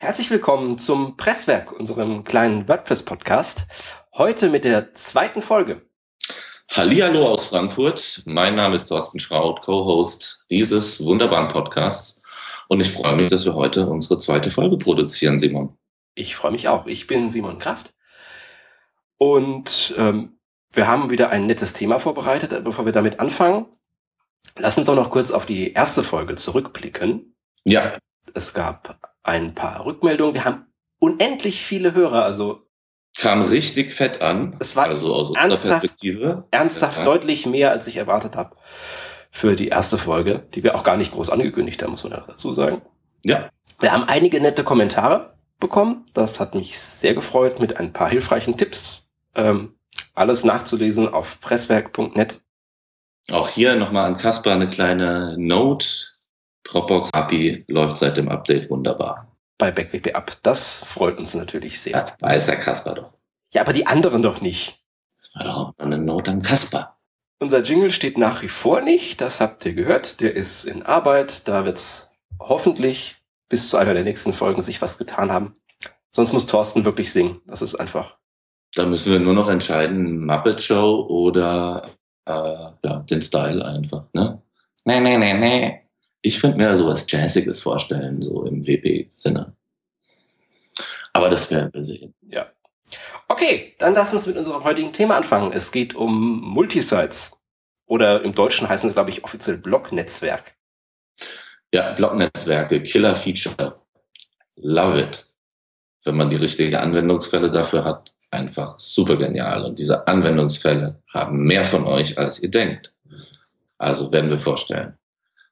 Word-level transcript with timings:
Herzlich 0.00 0.30
willkommen 0.30 0.78
zum 0.78 1.16
Presswerk, 1.16 1.72
unserem 1.72 2.22
kleinen 2.22 2.68
WordPress-Podcast. 2.68 3.66
Heute 4.14 4.48
mit 4.48 4.64
der 4.64 4.94
zweiten 4.94 5.42
Folge. 5.42 5.90
Hallihallo 6.70 7.26
aus 7.26 7.46
Frankfurt. 7.46 8.22
Mein 8.24 8.54
Name 8.54 8.76
ist 8.76 8.86
Thorsten 8.86 9.18
Schraut, 9.18 9.60
Co-Host 9.60 10.44
dieses 10.52 11.04
wunderbaren 11.04 11.48
Podcasts. 11.48 12.22
Und 12.68 12.80
ich 12.80 12.92
freue 12.92 13.16
mich, 13.16 13.28
dass 13.28 13.44
wir 13.44 13.54
heute 13.54 13.88
unsere 13.88 14.18
zweite 14.18 14.52
Folge 14.52 14.78
produzieren, 14.78 15.40
Simon. 15.40 15.76
Ich 16.14 16.36
freue 16.36 16.52
mich 16.52 16.68
auch. 16.68 16.86
Ich 16.86 17.08
bin 17.08 17.28
Simon 17.28 17.58
Kraft. 17.58 17.92
Und 19.16 19.94
ähm, 19.98 20.38
wir 20.70 20.86
haben 20.86 21.10
wieder 21.10 21.30
ein 21.30 21.46
nettes 21.46 21.72
Thema 21.72 21.98
vorbereitet. 21.98 22.62
Bevor 22.62 22.84
wir 22.84 22.92
damit 22.92 23.18
anfangen, 23.18 23.66
lass 24.56 24.78
uns 24.78 24.86
doch 24.86 24.94
noch 24.94 25.10
kurz 25.10 25.32
auf 25.32 25.44
die 25.44 25.72
erste 25.72 26.04
Folge 26.04 26.36
zurückblicken. 26.36 27.34
Ja. 27.64 27.94
Es 28.32 28.54
gab 28.54 29.07
ein 29.28 29.54
paar 29.54 29.84
Rückmeldungen. 29.84 30.34
Wir 30.34 30.44
haben 30.44 30.66
unendlich 30.98 31.62
viele 31.62 31.94
Hörer, 31.94 32.24
also 32.24 32.62
kam 33.18 33.42
richtig 33.42 33.92
fett 33.92 34.22
an. 34.22 34.56
Es 34.60 34.76
war 34.76 34.84
also 34.86 35.14
aus 35.14 35.28
unserer 35.28 35.42
ernsthaft, 35.44 35.80
Perspektive. 35.80 36.44
ernsthaft 36.50 36.98
Ja. 36.98 37.04
deutlich 37.04 37.46
mehr, 37.46 37.70
als 37.72 37.86
ich 37.86 37.96
erwartet 37.96 38.36
habe 38.36 38.56
für 39.30 39.56
die 39.56 39.68
erste 39.68 39.98
Folge, 39.98 40.46
die 40.54 40.62
wir 40.62 40.74
auch 40.74 40.84
gar 40.84 40.96
nicht 40.96 41.12
groß 41.12 41.30
angekündigt 41.30 41.82
haben, 41.82 41.90
muss 41.92 42.04
man 42.04 42.12
dazu 42.12 42.52
sagen. 42.54 42.82
Ja, 43.24 43.50
Wir 43.80 43.92
haben 43.92 44.04
einige 44.04 44.40
nette 44.40 44.64
Kommentare 44.64 45.34
bekommen. 45.60 46.06
Das 46.14 46.38
hat 46.40 46.54
mich 46.54 46.78
sehr 46.78 47.14
gefreut 47.14 47.60
mit 47.60 47.76
ein 47.78 47.92
paar 47.92 48.08
hilfreichen 48.08 48.56
Tipps. 48.56 49.08
Ähm, 49.34 49.74
alles 50.14 50.44
nachzulesen 50.44 51.12
auf 51.12 51.40
presswerk.net. 51.40 52.40
auch 53.32 53.48
hier 53.48 53.74
nochmal 53.76 54.06
an 54.06 54.16
Caspar 54.16 54.54
eine 54.54 54.68
kleine 54.68 55.36
Note. 55.38 55.86
Dropbox 56.64 57.10
API 57.12 57.64
läuft 57.68 57.96
seit 57.98 58.16
dem 58.16 58.28
Update 58.28 58.70
wunderbar. 58.70 59.27
Bei 59.58 59.70
BackWP 59.70 60.14
ab. 60.14 60.32
Das 60.42 60.78
freut 60.84 61.18
uns 61.18 61.34
natürlich 61.34 61.80
sehr. 61.80 61.92
Das 61.92 62.16
weiß 62.20 62.46
der 62.46 62.58
Caspar 62.58 62.94
doch. 62.94 63.12
Ja, 63.52 63.62
aber 63.62 63.72
die 63.72 63.86
anderen 63.86 64.22
doch 64.22 64.40
nicht. 64.40 64.82
Das 65.16 65.34
war 65.34 65.44
doch 65.44 65.56
auch 65.56 65.72
eine 65.78 65.98
Note 65.98 66.30
an 66.30 66.42
Caspar. 66.42 66.98
Unser 67.40 67.62
Jingle 67.62 67.90
steht 67.90 68.18
nach 68.18 68.42
wie 68.42 68.48
vor 68.48 68.80
nicht. 68.80 69.20
Das 69.20 69.40
habt 69.40 69.64
ihr 69.66 69.74
gehört. 69.74 70.20
Der 70.20 70.34
ist 70.34 70.64
in 70.64 70.84
Arbeit. 70.84 71.46
Da 71.48 71.64
wird's 71.64 72.10
hoffentlich 72.38 73.16
bis 73.48 73.70
zu 73.70 73.76
einer 73.76 73.94
der 73.94 74.04
nächsten 74.04 74.32
Folgen 74.32 74.62
sich 74.62 74.80
was 74.80 74.98
getan 74.98 75.32
haben. 75.32 75.54
Sonst 76.12 76.32
muss 76.32 76.46
Thorsten 76.46 76.84
wirklich 76.84 77.12
singen. 77.12 77.40
Das 77.46 77.62
ist 77.62 77.74
einfach. 77.74 78.16
Da 78.74 78.86
müssen 78.86 79.12
wir 79.12 79.20
nur 79.20 79.34
noch 79.34 79.48
entscheiden, 79.48 80.26
Muppet 80.26 80.62
Show 80.62 81.06
oder 81.08 81.90
äh, 82.26 82.32
ja, 82.84 82.98
den 83.10 83.22
Style 83.22 83.64
einfach. 83.64 84.04
Ne? 84.12 84.42
Nee, 84.84 85.00
nee, 85.00 85.16
nee, 85.16 85.34
nee. 85.34 85.80
Ich 86.22 86.38
finde 86.38 86.58
mir 86.58 86.76
sowas 86.76 87.06
Jazziges 87.08 87.62
vorstellen, 87.62 88.20
so 88.20 88.44
im 88.44 88.66
WP-Sinne. 88.66 89.54
Aber 91.18 91.30
das 91.30 91.50
werden 91.50 91.74
wir 91.74 91.82
sehen. 91.82 92.14
Ja. 92.30 92.46
Okay, 93.26 93.74
dann 93.80 93.94
lass 93.94 94.12
uns 94.12 94.26
mit 94.26 94.36
unserem 94.36 94.62
heutigen 94.62 94.92
Thema 94.92 95.16
anfangen. 95.16 95.50
Es 95.52 95.72
geht 95.72 95.96
um 95.96 96.40
Multisites. 96.40 97.32
Oder 97.86 98.22
im 98.22 98.36
Deutschen 98.36 98.68
heißen 98.68 98.88
sie, 98.88 98.94
glaube 98.94 99.10
ich, 99.10 99.24
offiziell 99.24 99.58
Blocknetzwerk. 99.58 100.54
Ja, 101.72 101.92
Blocknetzwerke, 101.94 102.80
Killer-Feature. 102.84 103.82
Love 104.54 105.00
it. 105.00 105.26
Wenn 106.04 106.16
man 106.16 106.30
die 106.30 106.36
richtige 106.36 106.78
Anwendungsfälle 106.78 107.50
dafür 107.50 107.84
hat, 107.84 108.14
einfach 108.30 108.78
super 108.78 109.16
genial. 109.16 109.64
Und 109.64 109.80
diese 109.80 110.06
Anwendungsfälle 110.06 111.02
haben 111.12 111.42
mehr 111.42 111.64
von 111.64 111.84
euch, 111.84 112.16
als 112.16 112.40
ihr 112.40 112.50
denkt. 112.50 112.94
Also 113.76 114.12
werden 114.12 114.30
wir 114.30 114.38
vorstellen. 114.38 114.96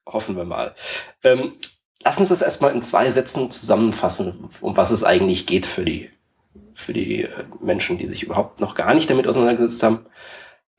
Hoffen 0.05 0.37
wir 0.37 0.45
mal. 0.45 0.73
Ähm, 1.23 1.57
lass 2.03 2.19
uns 2.19 2.29
das 2.29 2.41
erstmal 2.41 2.73
in 2.73 2.81
zwei 2.81 3.09
Sätzen 3.09 3.51
zusammenfassen, 3.51 4.49
um 4.61 4.77
was 4.77 4.91
es 4.91 5.03
eigentlich 5.03 5.45
geht 5.45 5.65
für 5.65 5.85
die, 5.85 6.09
für 6.73 6.93
die 6.93 7.23
äh, 7.23 7.45
Menschen, 7.61 7.97
die 7.97 8.07
sich 8.07 8.23
überhaupt 8.23 8.61
noch 8.61 8.75
gar 8.75 8.93
nicht 8.93 9.09
damit 9.09 9.27
auseinandergesetzt 9.27 9.83
haben. 9.83 10.05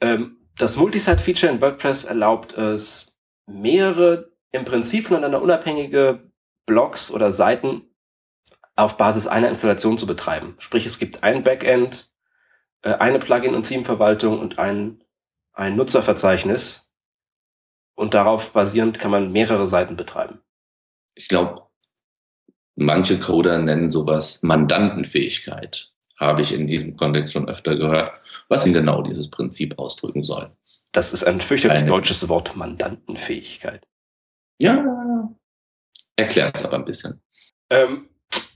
Ähm, 0.01 0.37
das 0.57 0.77
Multisite-Feature 0.77 1.53
in 1.53 1.61
WordPress 1.61 2.05
erlaubt 2.05 2.57
es, 2.57 3.17
mehrere 3.47 4.33
im 4.53 4.65
Prinzip 4.65 5.07
voneinander 5.07 5.43
unabhängige 5.43 6.31
Blogs 6.67 7.11
oder 7.11 7.33
Seiten 7.33 7.83
auf 8.77 8.97
Basis 8.97 9.27
einer 9.27 9.49
Installation 9.49 9.99
zu 9.99 10.07
betreiben. 10.07 10.55
Sprich, 10.59 10.87
es 10.87 10.99
gibt 10.99 11.23
ein 11.23 11.43
Backend, 11.43 12.11
äh, 12.83 12.95
eine 12.95 13.19
Plugin- 13.19 13.55
und 13.55 13.67
Theme-Verwaltung 13.67 14.39
und 14.39 14.59
ein, 14.59 15.03
ein 15.53 15.77
Nutzerverzeichnis. 15.77 16.89
Und 17.95 18.15
darauf 18.15 18.53
basierend 18.53 19.01
kann 19.01 19.11
man 19.11 19.33
mehrere 19.33 19.67
Seiten 19.67 19.97
betreiben. 19.97 20.41
Ich 21.19 21.27
glaube, 21.27 21.63
manche 22.77 23.19
Coder 23.19 23.59
nennen 23.59 23.91
sowas 23.91 24.45
Mandantenfähigkeit. 24.45 25.93
Habe 26.17 26.43
ich 26.43 26.55
in 26.55 26.69
diesem 26.69 26.97
Kontext 26.97 27.33
schon 27.33 27.49
öfter 27.49 27.75
gehört, 27.75 28.13
was 28.49 28.63
denn 28.63 28.73
genau 28.73 29.03
dieses 29.03 29.29
Prinzip 29.29 29.79
ausdrücken 29.81 30.23
soll. 30.23 30.51
Das 30.93 31.13
ist 31.13 31.25
ein 31.25 31.41
fürchterlich 31.41 31.81
Eine- 31.81 31.91
deutsches 31.91 32.29
Wort, 32.29 32.55
Mandantenfähigkeit. 32.57 33.87
Ja, 34.61 35.29
erklärt 36.15 36.57
es 36.57 36.65
aber 36.65 36.77
ein 36.77 36.85
bisschen. 36.85 37.21
Ähm, 37.71 38.09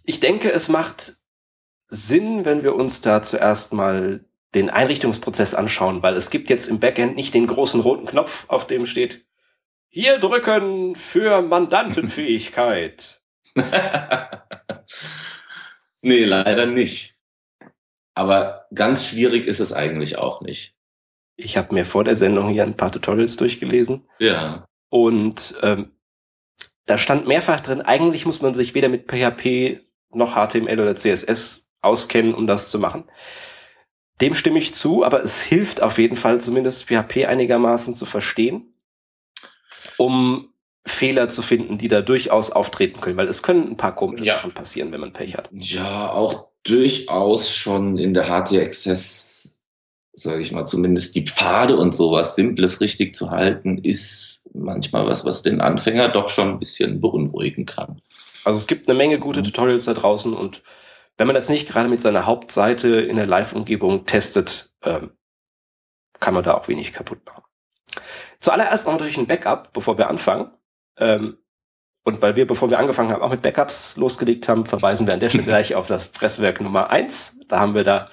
ich 0.05 0.21
denke, 0.21 0.53
es 0.53 0.69
macht 0.69 1.17
Sinn, 1.89 2.45
wenn 2.45 2.63
wir 2.63 2.77
uns 2.77 3.01
da 3.01 3.25
zuerst 3.25 3.73
mal 3.73 4.25
den 4.55 4.71
Einrichtungsprozess 4.71 5.55
anschauen, 5.55 6.03
weil 6.03 6.17
es 6.17 6.31
gibt 6.31 6.49
jetzt 6.49 6.69
im 6.69 6.79
Backend 6.79 7.17
nicht 7.17 7.35
den 7.35 7.49
großen 7.49 7.81
roten 7.81 8.07
Knopf, 8.07 8.45
auf 8.49 8.69
dem 8.69 8.87
steht, 8.87 9.25
hier 9.93 10.19
drücken 10.19 10.97
für 10.97 11.43
Mandantenfähigkeit. 11.43 13.21
nee, 16.03 16.25
leider 16.25 16.65
nicht. 16.65 17.19
Aber 18.15 18.67
ganz 18.75 19.07
schwierig 19.07 19.47
ist 19.47 19.61
es 19.61 19.73
eigentlich 19.73 20.17
auch 20.17 20.41
nicht. 20.41 20.75
Ich 21.37 21.59
habe 21.59 21.75
mir 21.75 21.85
vor 21.85 22.05
der 22.05 22.17
Sendung 22.17 22.49
hier 22.49 22.63
ein 22.63 22.77
paar 22.77 22.91
Tutorials 22.91 23.37
durchgelesen 23.37 24.09
Ja. 24.19 24.65
Und 24.89 25.55
ähm, 25.63 25.93
da 26.87 26.97
stand 26.99 27.27
mehrfach 27.29 27.61
drin, 27.61 27.83
eigentlich 27.83 28.27
muss 28.27 28.41
man 28.41 28.55
sich 28.55 28.75
weder 28.75 28.89
mit 28.89 29.11
PHP 29.11 29.81
noch 30.11 30.35
HTML 30.35 30.81
oder 30.81 30.97
CSS 30.97 31.69
auskennen, 31.83 32.35
um 32.35 32.47
das 32.47 32.71
zu 32.71 32.79
machen. 32.79 33.05
Dem 34.21 34.35
stimme 34.35 34.59
ich 34.59 34.75
zu, 34.75 35.05
aber 35.05 35.23
es 35.23 35.43
hilft 35.43 35.83
auf 35.83 35.99
jeden 35.99 36.17
Fall 36.17 36.41
zumindest 36.41 36.85
PHP 36.85 37.27
einigermaßen 37.27 37.95
zu 37.95 38.07
verstehen, 38.07 38.72
um 39.99 40.49
Fehler 40.87 41.29
zu 41.29 41.43
finden, 41.43 41.79
die 41.79 41.89
da 41.89 42.01
durchaus 42.01 42.51
auftreten 42.51 43.01
können, 43.01 43.17
weil 43.17 43.29
es 43.29 43.43
können 43.43 43.69
ein 43.69 43.77
paar 43.77 43.95
komische 43.95 44.25
Ja. 44.25 44.35
Sachen 44.37 44.53
passieren, 44.53 44.91
wenn 44.93 45.01
man 45.01 45.13
Pech 45.13 45.37
hat. 45.37 45.49
Ja, 45.53 46.11
auch 46.11 46.49
durchaus 46.65 47.55
schon 47.55 47.99
in 47.99 48.15
der 48.15 48.25
HT-Access, 48.27 49.57
sage 50.15 50.41
ich 50.41 50.51
mal, 50.53 50.67
zumindest 50.67 51.15
die 51.15 51.25
Pfade 51.27 51.77
und 51.77 51.95
sowas, 51.95 52.35
Simples 52.35 52.81
richtig 52.81 53.15
zu 53.15 53.31
halten, 53.31 53.79
ist 53.79 54.45
manchmal 54.55 55.07
was, 55.07 55.25
was 55.25 55.43
den 55.43 55.61
Anfänger 55.61 56.09
doch 56.09 56.29
schon 56.29 56.49
ein 56.51 56.59
bisschen 56.59 57.01
beunruhigen 57.01 57.65
kann. 57.65 58.03
Also 58.45 58.59
es 58.59 58.67
gibt 58.67 58.89
eine 58.89 58.99
Menge 58.99 59.19
gute 59.21 59.41
Mhm. 59.41 59.45
Tutorials 59.45 59.85
da 59.85 59.95
draußen 59.95 60.35
und 60.35 60.63
wenn 61.17 61.27
man 61.27 61.35
das 61.35 61.49
nicht 61.49 61.69
gerade 61.69 61.89
mit 61.89 62.01
seiner 62.03 62.27
Hauptseite 62.27 62.89
in 63.01 63.17
der 63.17 63.27
Live-Umgebung 63.27 64.05
testet, 64.07 64.73
ähm, 64.83 65.13
kann 66.19 66.35
man 66.35 66.43
da 66.43 66.55
auch 66.55 66.67
wenig 66.69 66.93
kaputt 66.93 67.19
machen. 67.27 67.43
Zuallererst 68.43 68.85
machen 68.85 68.97
wir 68.97 69.05
natürlich 69.05 69.19
ein 69.19 69.27
Backup, 69.27 69.73
bevor 69.73 69.97
wir 69.97 70.11
anfangen. 70.11 70.51
Ähm, 70.99 71.39
und 72.05 72.21
weil 72.21 72.37
wir, 72.37 72.47
bevor 72.47 72.69
wir 72.69 72.79
angefangen 72.79 73.11
haben, 73.11 73.23
auch 73.23 73.31
mit 73.31 73.43
Backups 73.43 73.97
losgelegt 73.97 74.49
haben, 74.49 74.67
verweisen 74.67 75.07
wir 75.07 75.15
an 75.15 75.21
der 75.21 75.31
Stelle 75.31 75.45
gleich 75.45 75.75
auf 75.77 75.87
das 75.87 76.09
Presswerk 76.09 76.61
Nummer 76.61 76.91
eins. 76.91 77.39
Da 77.49 77.61
haben 77.61 77.75
wir 77.75 77.85
da 77.85 78.07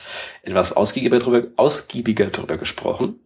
etwas 0.43 0.73
ausgiebiger 0.73 1.19
drüber, 1.19 1.47
ausgiebiger 1.57 2.27
drüber 2.27 2.57
gesprochen. 2.57 3.19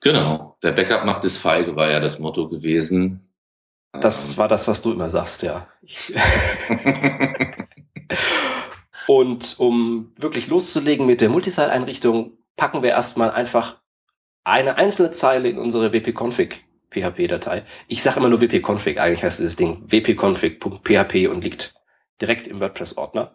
Genau. 0.00 0.56
Der 0.62 0.72
Backup 0.72 1.04
macht 1.06 1.24
es 1.24 1.38
feige, 1.38 1.74
war 1.74 1.90
ja 1.90 1.98
das 1.98 2.18
Motto 2.18 2.48
gewesen. 2.48 3.26
Das 3.92 4.36
war 4.36 4.48
das, 4.48 4.68
was 4.68 4.82
du 4.82 4.92
immer 4.92 5.08
sagst, 5.08 5.42
ja. 5.42 5.66
Ähm, 6.74 7.34
Und 9.06 9.58
um 9.58 10.12
wirklich 10.16 10.48
loszulegen 10.48 11.06
mit 11.06 11.20
der 11.20 11.28
Multisite-Einrichtung, 11.28 12.32
packen 12.56 12.82
wir 12.82 12.90
erstmal 12.90 13.30
einfach 13.30 13.80
eine 14.46 14.76
einzelne 14.76 15.10
Zeile 15.10 15.48
in 15.48 15.58
unsere 15.58 15.92
wp-config 15.92 16.64
PHP-Datei. 16.90 17.64
Ich 17.88 18.02
sage 18.02 18.20
immer 18.20 18.28
nur 18.28 18.40
wp-config, 18.40 19.00
eigentlich 19.00 19.24
heißt 19.24 19.40
dieses 19.40 19.56
Ding 19.56 19.82
wp-config.php 19.88 21.28
und 21.28 21.42
liegt 21.42 21.74
direkt 22.20 22.46
im 22.46 22.60
WordPress-Ordner. 22.60 23.34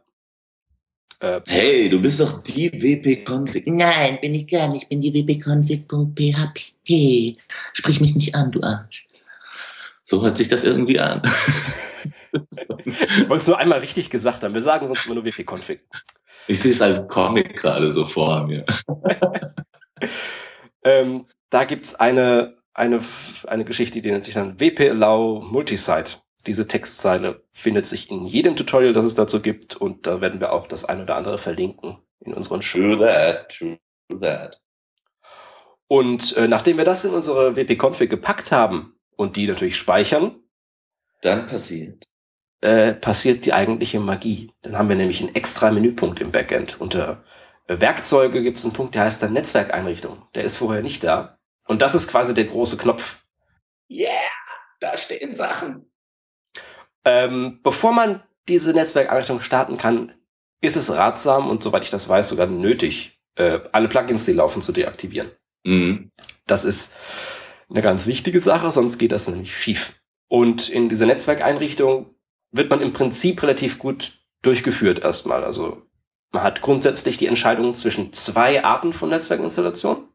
Äh, 1.20 1.42
hey, 1.48 1.90
du 1.90 2.02
bist 2.02 2.22
doch 2.22 2.42
die 2.42 2.72
WP-Config. 2.72 3.68
Nein, 3.68 4.20
bin 4.22 4.34
ich 4.34 4.48
gar 4.48 4.70
nicht. 4.70 4.84
Ich 4.84 4.90
bin 4.90 5.02
die 5.02 5.14
wp-config.php. 5.14 7.38
Sprich 7.74 8.00
mich 8.00 8.16
nicht 8.16 8.34
an, 8.34 8.52
du 8.52 8.64
Arsch. 8.64 9.06
So 10.04 10.24
hört 10.24 10.38
sich 10.38 10.48
das 10.48 10.64
irgendwie 10.64 11.00
an. 11.00 11.22
ich 12.32 13.30
wollte 13.30 13.42
es 13.42 13.48
nur 13.48 13.60
einmal 13.60 13.80
richtig 13.80 14.10
gesagt 14.10 14.44
haben. 14.44 14.54
Wir 14.54 14.62
sagen 14.62 14.88
sonst 14.88 15.06
immer 15.06 15.16
nur 15.16 15.26
wp-config. 15.26 15.82
Ich 16.48 16.62
sehe 16.62 16.72
es 16.72 16.82
als 16.82 17.08
Comic 17.10 17.58
gerade 17.58 17.92
so 17.92 18.06
vor 18.06 18.48
mir. 18.48 18.66
Ähm, 20.84 21.28
da 21.50 21.64
gibt's 21.66 21.96
eine, 21.96 22.58
eine, 22.74 23.02
eine 23.48 23.66
Geschichte, 23.66 24.02
die 24.02 24.12
nennt 24.12 24.24
sich 24.24 24.34
dann 24.34 24.60
WP-Allow 24.60 25.42
Multisite. 25.42 26.18
Diese 26.48 26.68
Textzeile 26.68 27.44
findet 27.52 27.86
sich 27.86 28.10
in 28.10 28.26
jedem 28.26 28.56
Tutorial, 28.56 28.94
das 28.94 29.06
es 29.06 29.16
dazu 29.16 29.42
gibt. 29.42 29.76
Und 29.76 30.08
da 30.08 30.22
werden 30.22 30.40
wir 30.40 30.54
auch 30.54 30.68
das 30.68 30.86
ein 30.86 31.02
oder 31.02 31.16
andere 31.16 31.38
verlinken 31.38 31.98
in 32.20 32.34
unseren 32.34 32.62
True 32.62 32.98
that, 32.98 33.50
true 33.50 33.78
that. 34.20 34.60
Und 35.88 36.36
äh, 36.38 36.48
nachdem 36.48 36.78
wir 36.78 36.86
das 36.86 37.04
in 37.06 37.14
unsere 37.14 37.56
WP-Config 37.56 38.10
gepackt 38.10 38.52
haben 38.52 38.96
und 39.18 39.36
die 39.36 39.46
natürlich 39.48 39.76
speichern, 39.76 40.36
Dann 41.22 41.46
passiert. 41.46 42.06
äh, 42.62 42.94
passiert 42.94 43.46
die 43.46 43.54
eigentliche 43.54 44.00
Magie. 44.00 44.52
Dann 44.62 44.78
haben 44.78 44.90
wir 44.90 44.96
nämlich 44.96 45.22
einen 45.22 45.36
extra 45.36 45.70
Menüpunkt 45.70 46.22
im 46.22 46.32
Backend. 46.32 46.80
Unter 46.80 47.24
Werkzeuge 47.80 48.42
gibt 48.42 48.58
es 48.58 48.66
einen 48.66 48.74
Punkt, 48.74 48.96
der 48.96 49.04
heißt 49.04 49.22
dann 49.22 49.34
Netzwerkeinrichtung. 49.34 50.26
Der 50.36 50.44
ist 50.44 50.58
vorher 50.58 50.82
nicht 50.82 51.04
da. 51.04 51.40
Und 51.68 51.82
das 51.82 51.96
ist 51.96 52.10
quasi 52.10 52.34
der 52.34 52.46
große 52.46 52.78
Knopf. 52.78 53.20
Yeah, 53.90 54.10
da 54.80 54.98
stehen 54.98 55.34
Sachen. 55.34 55.90
Ähm, 57.06 57.60
bevor 57.64 57.94
man 57.94 58.24
diese 58.48 58.74
Netzwerkeinrichtung 58.74 59.42
starten 59.42 59.78
kann, 59.78 60.14
ist 60.62 60.76
es 60.76 60.92
ratsam 60.92 61.50
und 61.50 61.64
soweit 61.64 61.84
ich 61.84 61.90
das 61.90 62.10
weiß 62.10 62.30
sogar 62.30 62.48
nötig, 62.48 63.20
äh, 63.36 63.60
alle 63.72 63.88
Plugins, 63.88 64.26
die 64.26 64.34
laufen, 64.34 64.62
zu 64.62 64.72
deaktivieren. 64.72 65.32
Mhm. 65.64 66.12
Das 66.48 66.66
ist 66.66 66.94
eine 67.70 67.82
ganz 67.82 68.08
wichtige 68.08 68.40
Sache, 68.40 68.72
sonst 68.72 68.98
geht 68.98 69.12
das 69.12 69.28
nämlich 69.28 69.56
schief. 69.56 70.02
Und 70.28 70.70
in 70.70 70.90
dieser 70.90 71.06
Netzwerkeinrichtung 71.06 72.16
wird 72.52 72.70
man 72.70 72.82
im 72.82 72.94
Prinzip 72.94 73.42
relativ 73.44 73.80
gut 73.80 74.20
durchgeführt 74.42 75.00
erstmal. 75.00 75.44
Also 75.44 75.84
man 76.32 76.44
hat 76.44 76.62
grundsätzlich 76.62 77.18
die 77.18 77.28
Entscheidung 77.28 77.76
zwischen 77.76 78.14
zwei 78.14 78.64
Arten 78.64 78.94
von 78.94 79.10
Netzwerkinstallation. 79.10 80.08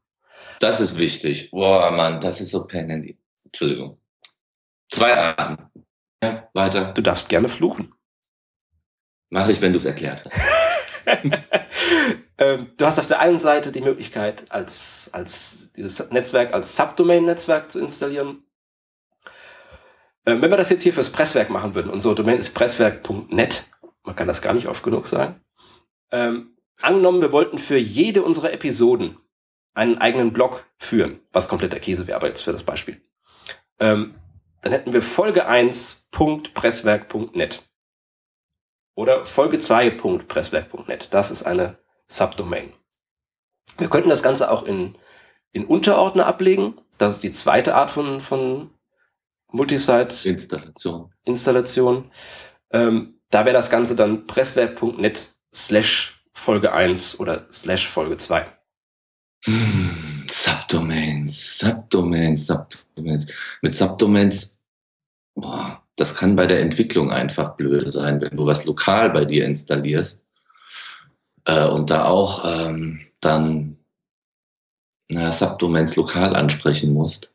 Das 0.61 0.81
ist 0.81 0.99
wichtig. 0.99 1.51
Boah, 1.51 1.91
Mann, 1.91 2.21
das 2.21 2.41
ist 2.41 2.51
so 2.51 2.67
Pen 2.67 2.91
in 2.91 3.03
die. 3.03 3.19
Entschuldigung. 3.45 3.99
Zwei 4.91 5.15
Arten. 5.15 5.71
Ja, 6.23 6.49
weiter. 6.55 6.93
Du 6.93 7.03
darfst 7.03 7.29
gerne 7.29 7.49
fluchen. 7.49 7.93
Mache 9.29 9.53
ich, 9.53 9.61
wenn 9.61 9.73
du 9.73 9.79
es 9.79 9.85
erklärt 9.85 10.29
ähm, 12.39 12.73
du 12.77 12.87
hast 12.87 12.99
auf 12.99 13.07
der 13.07 13.21
einen 13.21 13.39
Seite 13.39 13.71
die 13.71 13.81
Möglichkeit, 13.81 14.45
als, 14.51 15.11
als 15.13 15.73
dieses 15.77 16.11
Netzwerk 16.11 16.53
als 16.53 16.75
Subdomain-Netzwerk 16.77 17.71
zu 17.71 17.79
installieren. 17.79 18.43
Ähm, 20.27 20.43
wenn 20.43 20.51
wir 20.51 20.57
das 20.57 20.71
jetzt 20.71 20.83
hier 20.83 20.93
fürs 20.93 21.11
Presswerk 21.11 21.51
machen 21.51 21.75
würden, 21.75 21.93
unsere 21.93 22.15
Domain 22.15 22.39
ist 22.39 22.55
presswerk.net, 22.55 23.67
man 24.03 24.17
kann 24.17 24.27
das 24.27 24.43
gar 24.43 24.53
nicht 24.53 24.67
oft 24.67 24.83
genug 24.83 25.07
sagen. 25.07 25.41
Ähm, 26.11 26.57
angenommen, 26.81 27.21
wir 27.21 27.33
wollten 27.33 27.59
für 27.59 27.79
jede 27.79 28.23
unserer 28.23 28.53
Episoden 28.53 29.19
einen 29.75 29.99
eigenen 29.99 30.33
Blog 30.33 30.65
führen, 30.79 31.21
was 31.33 31.49
kompletter 31.49 31.81
Käse 31.81 32.07
wäre, 32.07 32.17
aber 32.17 32.29
jetzt 32.29 32.45
für 32.45 32.53
das 32.53 32.63
Beispiel. 32.63 33.03
Ähm, 33.79 34.15
dann 34.63 34.73
hätten 34.73 34.93
wir 34.93 35.03
Folge 35.03 35.49
1.presswerk.net 35.49 37.63
oder 38.95 39.27
Folge 39.27 39.59
2.presswerk.net. 39.59 41.09
Das 41.13 41.31
ist 41.31 41.45
eine 41.45 41.79
Subdomain. 42.09 42.73
Wir 43.79 43.89
könnten 43.89 44.09
das 44.09 44.23
Ganze 44.23 44.51
auch 44.51 44.63
in, 44.65 44.97
in 45.53 45.67
Unterordner 45.67 46.27
ablegen. 46.27 46.81
Das 46.99 47.15
ist 47.15 47.23
die 47.23 47.31
zweite 47.31 47.75
Art 47.75 47.91
von, 47.91 48.23
von 48.23 48.71
Multisite-Installation. 49.53 51.13
Installation. 51.25 52.11
Ähm, 52.71 53.21
da 53.31 53.45
wäre 53.45 53.55
das 53.55 53.71
Ganze 53.71 53.95
dann 53.95 54.27
presswerk.net 54.27 55.36
slash 55.57 56.23
Folge 56.33 56.73
1 56.73 57.19
oder 57.19 57.47
slash 57.53 57.89
Folge 57.89 58.17
2. 58.19 58.47
Hm, 59.47 60.27
Subdomains, 60.29 61.59
Subdomains, 61.59 62.47
Subdomains. 62.47 63.33
Mit 63.63 63.75
Subdomains, 63.75 64.61
boah, 65.35 65.83
das 65.97 66.15
kann 66.15 66.37
bei 66.37 66.47
der 66.47 66.61
Entwicklung 66.61 67.11
einfach 67.11 67.57
blöd 67.57 67.91
sein, 67.91 68.21
wenn 68.21 68.37
du 68.37 68.45
was 68.47 68.65
lokal 68.67 69.11
bei 69.11 69.25
dir 69.25 69.47
installierst 69.47 70.29
äh, 71.45 71.67
und 71.67 71.91
da 71.91 72.05
auch 72.05 72.45
ähm, 72.45 73.01
dann 73.21 73.79
na, 75.09 75.33
Subdomains 75.33 75.97
lokal 75.97 76.35
ansprechen 76.37 76.93
musst. 76.93 77.33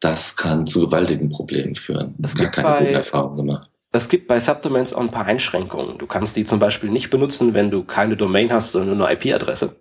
Das 0.00 0.36
kann 0.36 0.66
zu 0.66 0.84
gewaltigen 0.86 1.30
Problemen 1.30 1.74
führen. 1.74 2.14
Es 2.22 2.34
Gar 2.34 2.50
keine 2.50 2.68
bei- 2.68 2.78
guten 2.80 2.94
Erfahrungen 2.94 3.36
gemacht. 3.38 3.70
Es 3.96 4.08
gibt 4.08 4.28
bei 4.28 4.38
Subdomains 4.40 4.92
auch 4.92 5.00
ein 5.00 5.10
paar 5.10 5.26
Einschränkungen. 5.26 5.98
Du 5.98 6.06
kannst 6.06 6.36
die 6.36 6.44
zum 6.44 6.58
Beispiel 6.58 6.90
nicht 6.90 7.10
benutzen, 7.10 7.54
wenn 7.54 7.70
du 7.70 7.84
keine 7.84 8.16
Domain 8.16 8.52
hast, 8.52 8.72
sondern 8.72 8.98
nur 8.98 9.06
eine 9.08 9.16
IP-Adresse. 9.18 9.76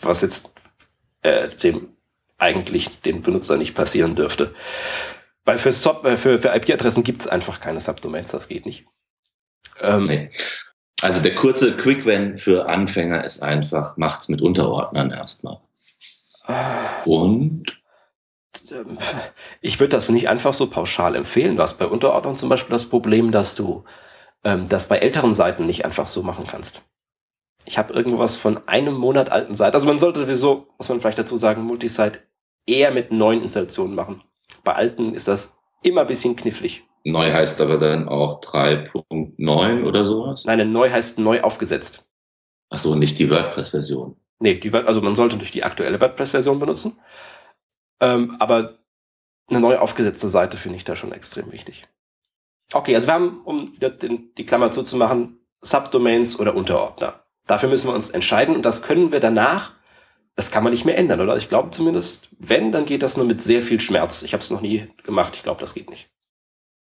Was 0.00 0.22
jetzt 0.22 0.50
äh, 1.22 1.48
dem 1.48 1.88
eigentlich 2.38 3.00
den 3.02 3.22
Benutzer 3.22 3.56
nicht 3.56 3.74
passieren 3.74 4.16
dürfte. 4.16 4.54
Weil 5.44 5.58
für, 5.58 5.72
Sub- 5.72 6.04
äh, 6.04 6.16
für, 6.16 6.38
für 6.38 6.54
IP-Adressen 6.54 7.02
gibt 7.02 7.22
es 7.22 7.28
einfach 7.28 7.60
keine 7.60 7.80
Subdomains, 7.80 8.30
das 8.30 8.48
geht 8.48 8.64
nicht. 8.66 8.86
Ähm, 9.80 10.04
Nee. 10.04 10.30
Also 11.02 11.22
der 11.22 11.34
kurze 11.34 11.76
Quick-Win 11.76 12.36
für 12.36 12.66
Anfänger 12.68 13.24
ist 13.24 13.42
einfach, 13.42 13.96
macht's 13.96 14.28
mit 14.28 14.42
Unterordnern 14.42 15.10
erstmal. 15.10 15.58
Und 17.06 17.62
ähm, 17.66 17.79
ich 19.60 19.80
würde 19.80 19.90
das 19.90 20.08
nicht 20.08 20.28
einfach 20.28 20.54
so 20.54 20.68
pauschal 20.68 21.14
empfehlen. 21.14 21.56
Du 21.56 21.62
hast 21.62 21.78
bei 21.78 21.86
Unterordnern 21.86 22.36
zum 22.36 22.48
Beispiel 22.48 22.72
das 22.72 22.86
Problem, 22.86 23.32
dass 23.32 23.54
du 23.54 23.84
ähm, 24.44 24.68
das 24.68 24.88
bei 24.88 24.98
älteren 24.98 25.34
Seiten 25.34 25.66
nicht 25.66 25.84
einfach 25.84 26.06
so 26.06 26.22
machen 26.22 26.46
kannst. 26.46 26.82
Ich 27.66 27.78
habe 27.78 27.92
irgendwas 27.92 28.36
von 28.36 28.66
einem 28.66 28.94
Monat 28.94 29.30
alten 29.30 29.54
Seiten. 29.54 29.74
Also 29.74 29.86
man 29.86 29.98
sollte 29.98 30.20
sowieso, 30.20 30.68
muss 30.78 30.88
man 30.88 31.00
vielleicht 31.00 31.18
dazu 31.18 31.36
sagen, 31.36 31.62
Multisite 31.62 32.20
eher 32.66 32.90
mit 32.90 33.12
neuen 33.12 33.42
Installationen 33.42 33.94
machen. 33.94 34.22
Bei 34.64 34.74
alten 34.74 35.14
ist 35.14 35.28
das 35.28 35.58
immer 35.82 36.02
ein 36.02 36.06
bisschen 36.06 36.36
knifflig. 36.36 36.84
neu 37.04 37.30
heißt 37.30 37.60
aber 37.60 37.78
dann 37.78 38.08
auch 38.08 38.40
3.9 38.40 39.84
oder 39.84 40.04
sowas. 40.04 40.44
Nein, 40.44 40.72
neu 40.72 40.90
heißt 40.90 41.18
neu 41.18 41.42
aufgesetzt. 41.42 42.04
Ach 42.70 42.78
so, 42.78 42.94
nicht 42.94 43.18
die 43.18 43.30
WordPress-Version. 43.30 44.16
Nee, 44.38 44.54
die, 44.54 44.72
also 44.72 45.00
man 45.00 45.16
sollte 45.16 45.34
natürlich 45.34 45.52
die 45.52 45.64
aktuelle 45.64 46.00
WordPress-Version 46.00 46.58
benutzen. 46.58 46.98
Ähm, 48.00 48.36
aber 48.38 48.78
eine 49.48 49.60
neu 49.60 49.78
aufgesetzte 49.78 50.28
Seite 50.28 50.56
finde 50.56 50.76
ich 50.76 50.84
da 50.84 50.96
schon 50.96 51.12
extrem 51.12 51.52
wichtig. 51.52 51.86
Okay, 52.72 52.94
also 52.94 53.08
wir 53.08 53.14
haben, 53.14 53.40
um 53.44 53.74
wieder 53.74 53.90
den, 53.90 54.32
die 54.36 54.46
Klammer 54.46 54.70
zuzumachen, 54.70 55.40
Subdomains 55.60 56.38
oder 56.38 56.54
Unterordner. 56.54 57.24
Dafür 57.46 57.68
müssen 57.68 57.88
wir 57.88 57.94
uns 57.94 58.10
entscheiden 58.10 58.54
und 58.54 58.64
das 58.64 58.82
können 58.82 59.12
wir 59.12 59.20
danach, 59.20 59.72
das 60.36 60.50
kann 60.50 60.62
man 60.62 60.72
nicht 60.72 60.84
mehr 60.84 60.96
ändern, 60.96 61.20
oder? 61.20 61.36
Ich 61.36 61.48
glaube 61.48 61.70
zumindest, 61.70 62.28
wenn, 62.38 62.72
dann 62.72 62.86
geht 62.86 63.02
das 63.02 63.16
nur 63.16 63.26
mit 63.26 63.42
sehr 63.42 63.62
viel 63.62 63.80
Schmerz. 63.80 64.22
Ich 64.22 64.32
habe 64.32 64.42
es 64.42 64.50
noch 64.50 64.60
nie 64.60 64.86
gemacht, 65.04 65.32
ich 65.34 65.42
glaube, 65.42 65.60
das 65.60 65.74
geht 65.74 65.90
nicht. 65.90 66.08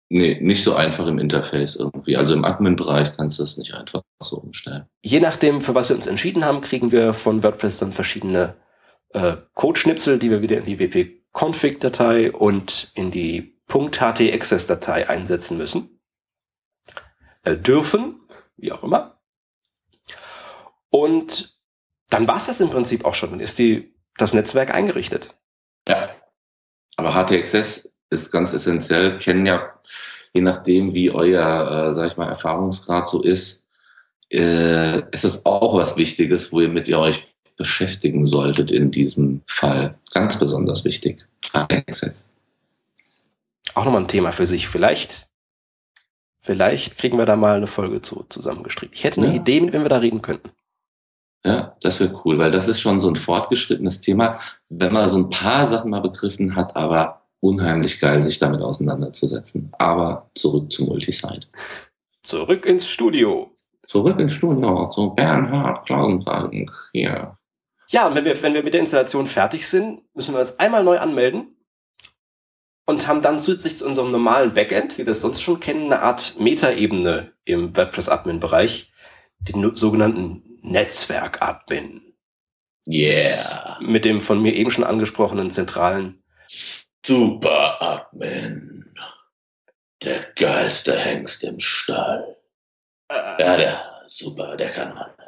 Nee, 0.09 0.39
nicht 0.41 0.63
so 0.63 0.75
einfach 0.75 1.07
im 1.07 1.17
Interface 1.17 1.77
irgendwie. 1.77 2.17
Also 2.17 2.33
im 2.33 2.45
Admin-Bereich 2.45 3.15
kannst 3.15 3.39
du 3.39 3.43
das 3.43 3.57
nicht 3.57 3.73
einfach 3.73 4.01
so 4.21 4.37
umstellen. 4.37 4.85
Je 5.03 5.19
nachdem, 5.19 5.61
für 5.61 5.73
was 5.73 5.89
wir 5.89 5.95
uns 5.95 6.05
entschieden 6.07 6.45
haben, 6.45 6.61
kriegen 6.61 6.91
wir 6.91 7.13
von 7.13 7.41
WordPress 7.43 7.79
dann 7.79 7.93
verschiedene 7.93 8.55
äh, 9.15 9.37
Codeschnipsel, 9.53 10.19
die 10.19 10.29
wir 10.29 10.41
wieder 10.41 10.57
in 10.57 10.65
die 10.65 10.77
wp-config-Datei 10.77 12.31
und 12.31 12.91
in 12.95 13.11
die 13.11 13.57
.ht-access-Datei 13.67 15.09
einsetzen 15.09 15.57
müssen. 15.57 16.01
Äh, 17.43 17.55
dürfen, 17.55 18.19
wie 18.57 18.71
auch 18.71 18.83
immer. 18.83 19.19
Und 20.89 21.57
dann 22.09 22.27
war 22.27 22.37
es 22.37 22.47
das 22.47 22.59
im 22.59 22.69
Prinzip 22.69 23.05
auch 23.05 23.15
schon. 23.15 23.31
Dann 23.31 23.39
ist 23.39 23.57
die, 23.57 23.95
das 24.17 24.33
Netzwerk 24.33 24.73
eingerichtet. 24.73 25.35
Ja. 25.87 26.09
Aber 26.97 27.13
HTXS 27.13 27.93
ist 28.09 28.31
ganz 28.31 28.53
essentiell, 28.53 29.17
kennen 29.17 29.45
ja, 29.45 29.79
je 30.33 30.41
nachdem, 30.41 30.93
wie 30.93 31.11
euer, 31.11 31.87
äh, 31.87 31.91
sag 31.93 32.07
ich 32.07 32.17
mal, 32.17 32.27
Erfahrungsgrad 32.27 33.07
so 33.07 33.21
ist, 33.21 33.65
äh, 34.31 34.99
ist 35.11 35.25
es 35.25 35.45
auch 35.45 35.75
was 35.75 35.97
Wichtiges, 35.97 36.51
womit 36.51 36.87
ihr 36.87 36.99
euch 36.99 37.34
beschäftigen 37.57 38.25
solltet 38.25 38.71
in 38.71 38.91
diesem 38.91 39.41
Fall. 39.47 39.97
Ganz 40.13 40.37
besonders 40.37 40.83
wichtig. 40.83 41.25
HTXS. 41.53 42.33
Auch 43.73 43.85
nochmal 43.85 44.01
ein 44.01 44.07
Thema 44.07 44.31
für 44.31 44.45
sich. 44.45 44.67
Vielleicht, 44.67 45.27
vielleicht 46.41 46.97
kriegen 46.97 47.17
wir 47.17 47.25
da 47.25 47.35
mal 47.35 47.57
eine 47.57 47.67
Folge 47.67 48.01
zu 48.01 48.25
zusammengestrickt. 48.29 48.95
Ich 48.95 49.03
hätte 49.03 49.21
eine 49.21 49.29
Ja. 49.29 49.35
Idee, 49.41 49.61
mit 49.61 49.73
wem 49.73 49.83
wir 49.83 49.89
da 49.89 49.97
reden 49.97 50.21
könnten. 50.21 50.49
Ja, 51.45 51.75
das 51.81 51.99
wäre 51.99 52.19
cool, 52.25 52.39
weil 52.39 52.49
das 52.51 52.67
ist 52.67 52.81
schon 52.81 52.99
so 52.99 53.07
ein 53.07 53.15
fortgeschrittenes 53.15 54.01
Thema, 54.01 54.39
wenn 54.69 54.91
man 54.93 55.05
so 55.05 55.19
ein 55.19 55.29
paar 55.29 55.65
Sachen 55.65 55.91
mal 55.91 56.01
begriffen 56.01 56.55
hat, 56.55 56.75
aber 56.75 57.21
unheimlich 57.39 57.99
geil, 57.99 58.23
sich 58.23 58.39
damit 58.39 58.61
auseinanderzusetzen. 58.61 59.71
Aber 59.77 60.27
zurück 60.33 60.71
zum 60.71 60.87
Multisite. 60.87 61.47
Zurück 62.23 62.65
ins 62.65 62.87
Studio. 62.87 63.51
Zurück 63.83 64.19
ins 64.19 64.33
Studio, 64.33 64.89
zu 64.89 65.11
Bernhard 65.11 65.85
Klausenbrand. 65.85 66.71
Hier. 66.91 67.37
Ja, 67.89 68.07
und 68.07 68.15
wenn 68.15 68.25
wir, 68.25 68.41
wenn 68.41 68.53
wir 68.53 68.63
mit 68.63 68.73
der 68.73 68.81
Installation 68.81 69.27
fertig 69.27 69.67
sind, 69.67 70.01
müssen 70.15 70.33
wir 70.33 70.39
uns 70.39 70.59
einmal 70.59 70.83
neu 70.83 70.97
anmelden 70.97 71.55
und 72.85 73.07
haben 73.07 73.21
dann 73.21 73.39
zusätzlich 73.39 73.77
zu 73.77 73.85
unserem 73.85 74.11
normalen 74.11 74.53
Backend, 74.53 74.97
wie 74.97 75.05
wir 75.05 75.11
es 75.11 75.21
sonst 75.21 75.41
schon 75.41 75.59
kennen, 75.59 75.85
eine 75.91 76.01
Art 76.01 76.35
Metaebene 76.39 77.33
im 77.45 77.75
WordPress-Admin-Bereich, 77.75 78.91
den 79.39 79.75
sogenannten 79.75 80.59
Netzwerk-Admin, 80.61 82.01
Yeah. 82.87 83.79
mit 83.81 84.05
dem 84.05 84.21
von 84.21 84.39
mir 84.41 84.53
eben 84.53 84.69
schon 84.69 84.83
angesprochenen 84.83 85.49
zentralen 85.49 86.23
Super 86.47 87.81
Admin. 87.81 88.93
Der 90.03 90.19
geilste 90.35 90.95
Hengst 90.97 91.43
im 91.43 91.59
Stall. 91.59 92.37
Äh, 93.09 93.41
Ja, 93.41 93.57
der, 93.57 93.79
super, 94.07 94.55
der 94.55 94.69
kann 94.69 94.91
alles. 94.95 95.24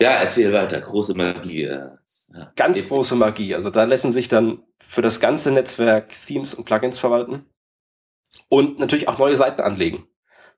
Ja, 0.00 0.12
erzähl 0.12 0.52
weiter, 0.52 0.80
große 0.80 1.14
Magie. 1.14 1.64
äh, 1.64 1.90
Ja. 2.32 2.52
ganz 2.54 2.86
große 2.86 3.16
Magie. 3.16 3.54
Also 3.56 3.70
da 3.70 3.84
lassen 3.84 4.12
sich 4.12 4.28
dann 4.28 4.62
für 4.78 5.02
das 5.02 5.18
ganze 5.20 5.50
Netzwerk 5.50 6.14
Themes 6.26 6.54
und 6.54 6.64
Plugins 6.64 6.98
verwalten 6.98 7.44
und 8.48 8.78
natürlich 8.78 9.08
auch 9.08 9.18
neue 9.18 9.36
Seiten 9.36 9.60
anlegen. 9.60 10.06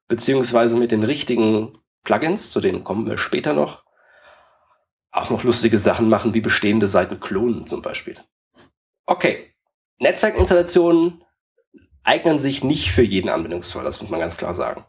Beziehungsweise 0.07 0.77
mit 0.77 0.91
den 0.93 1.03
richtigen 1.03 1.73
Plugins, 2.05 2.51
zu 2.51 2.61
denen 2.61 2.85
kommen 2.85 3.07
wir 3.07 3.17
später 3.17 3.55
noch, 3.55 3.85
auch 5.13 5.31
noch 5.31 5.45
lustige 5.45 5.79
Sachen 5.79 6.09
machen, 6.11 6.35
wie 6.35 6.41
bestehende 6.41 6.87
Seiten 6.87 7.21
klonen 7.21 7.67
zum 7.67 7.81
Beispiel. 7.81 8.17
Okay, 9.07 9.55
Netzwerkinstallationen 9.99 11.25
eignen 12.03 12.39
sich 12.39 12.63
nicht 12.65 12.91
für 12.93 13.03
jeden 13.03 13.29
Anwendungsfall, 13.31 13.85
das 13.85 14.01
muss 14.03 14.11
man 14.11 14.21
ganz 14.21 14.37
klar 14.37 14.55
sagen. 14.55 14.85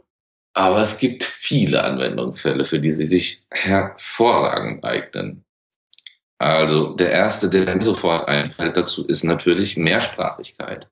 Aber 0.53 0.81
es 0.81 0.97
gibt 0.97 1.23
viele 1.43 1.83
Anwendungsfälle, 1.83 2.63
für 2.63 2.79
die 2.79 2.91
sie 2.91 3.05
sich 3.05 3.43
hervorragend 3.51 4.83
eignen. 4.85 5.43
Also 6.37 6.93
der 6.95 7.11
erste, 7.11 7.49
der 7.49 7.75
mir 7.75 7.81
sofort 7.81 8.29
einfällt 8.29 8.77
dazu, 8.77 9.05
ist 9.05 9.23
natürlich 9.23 9.75
Mehrsprachigkeit. 9.75 10.89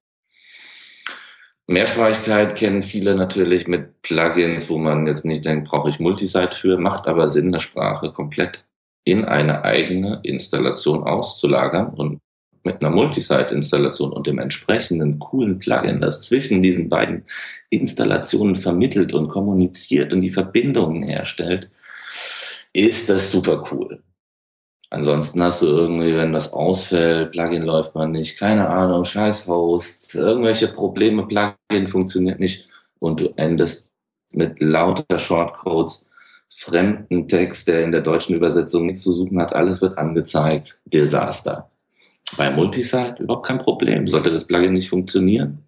Mehrsprachigkeit 1.68 2.58
kennen 2.58 2.84
viele 2.84 3.16
natürlich 3.16 3.66
mit 3.68 4.02
Plugins, 4.02 4.70
wo 4.70 4.78
man 4.78 5.08
jetzt 5.08 5.24
nicht 5.24 5.46
denkt, 5.46 5.70
brauche 5.70 5.90
ich 5.90 6.02
Multisite 6.02 6.58
für, 6.58 6.78
macht 6.78 7.08
aber 7.08 7.30
Sinn, 7.30 7.48
eine 7.48 7.62
Sprache 7.62 8.12
komplett 8.12 8.68
in 9.06 9.24
eine 9.24 9.64
eigene 9.64 10.20
Installation 10.24 11.04
auszulagern 11.04 11.94
und 11.94 12.20
mit 12.64 12.82
einer 12.82 12.94
Multisite-Installation 12.94 14.12
und 14.12 14.28
dem 14.28 14.40
entsprechenden 14.40 15.20
coolen 15.20 15.60
Plugin, 15.60 16.00
das 16.00 16.24
zwischen 16.24 16.62
diesen 16.62 16.90
beiden 16.90 17.24
Installationen 17.70 18.56
vermittelt 18.56 19.14
und 19.14 19.28
kommuniziert 19.28 20.14
und 20.14 20.22
die 20.22 20.32
Verbindungen 20.32 21.04
herstellt, 21.04 21.70
ist 22.74 23.10
das 23.10 23.32
super 23.32 23.64
cool. 23.72 24.02
Ansonsten 24.90 25.42
hast 25.42 25.62
du 25.62 25.68
irgendwie, 25.68 26.14
wenn 26.16 26.34
was 26.34 26.52
ausfällt, 26.52 27.32
Plugin 27.32 27.64
läuft 27.64 27.96
man 27.96 28.12
nicht, 28.12 28.38
keine 28.38 28.68
Ahnung, 28.68 29.06
scheiß 29.06 29.48
Host, 29.48 30.16
irgendwelche 30.16 30.68
Probleme, 30.68 31.26
Plugin 31.28 31.88
funktioniert 31.88 32.40
nicht 32.40 32.68
und 33.00 33.22
du 33.22 33.34
endest 33.38 33.94
mit 34.34 34.62
lauter 34.62 35.18
Shortcodes, 35.18 36.12
fremden 36.50 37.28
Text, 37.28 37.68
der 37.68 37.84
in 37.84 37.94
der 37.94 38.02
deutschen 38.02 38.36
Übersetzung 38.36 38.86
nichts 38.86 39.04
zu 39.04 39.14
suchen 39.14 39.40
hat, 39.40 39.54
alles 39.54 39.82
wird 39.82 39.98
angezeigt. 39.98 40.82
Desaster. 40.86 41.70
Bei 42.38 42.50
Multisite 42.50 43.18
überhaupt 43.20 43.46
kein 43.46 43.58
Problem. 43.58 44.08
Sollte 44.08 44.32
das 44.32 44.48
Plugin 44.48 44.74
nicht 44.74 44.90
funktionieren, 44.90 45.66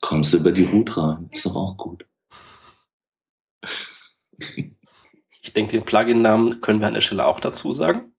kommst 0.00 0.32
du 0.32 0.38
über 0.38 0.52
die 0.52 0.64
Root 0.64 0.96
rein. 0.96 1.28
Ist 1.32 1.46
doch 1.46 1.56
auch 1.56 1.76
gut. 1.76 2.06
Ich 5.42 5.52
denke, 5.52 5.70
den 5.70 5.84
Plugin-Namen 5.84 6.60
können 6.60 6.80
wir 6.80 6.88
an 6.88 6.94
der 6.94 7.00
Stelle 7.00 7.24
auch 7.24 7.38
dazu 7.38 7.72
sagen. 7.72 8.12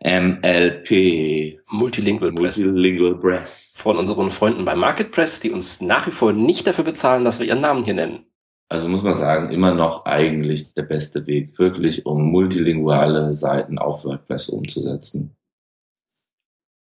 MLP. 0.00 1.58
Multilingual 1.68 2.32
Press. 2.32 2.58
Multilingual 2.58 3.18
Press. 3.18 3.74
Von 3.76 3.98
unseren 3.98 4.30
Freunden 4.30 4.64
bei 4.64 4.76
MarketPress, 4.76 5.40
die 5.40 5.50
uns 5.50 5.80
nach 5.80 6.06
wie 6.06 6.12
vor 6.12 6.32
nicht 6.32 6.68
dafür 6.68 6.84
bezahlen, 6.84 7.24
dass 7.24 7.40
wir 7.40 7.46
ihren 7.46 7.60
Namen 7.60 7.84
hier 7.84 7.94
nennen. 7.94 8.24
Also 8.68 8.88
muss 8.88 9.02
man 9.02 9.14
sagen, 9.14 9.50
immer 9.50 9.74
noch 9.74 10.04
eigentlich 10.04 10.74
der 10.74 10.82
beste 10.82 11.26
Weg, 11.26 11.58
wirklich 11.58 12.06
um 12.06 12.30
multilinguale 12.30 13.32
Seiten 13.32 13.78
auf 13.78 14.04
WordPress 14.04 14.50
umzusetzen. 14.50 15.34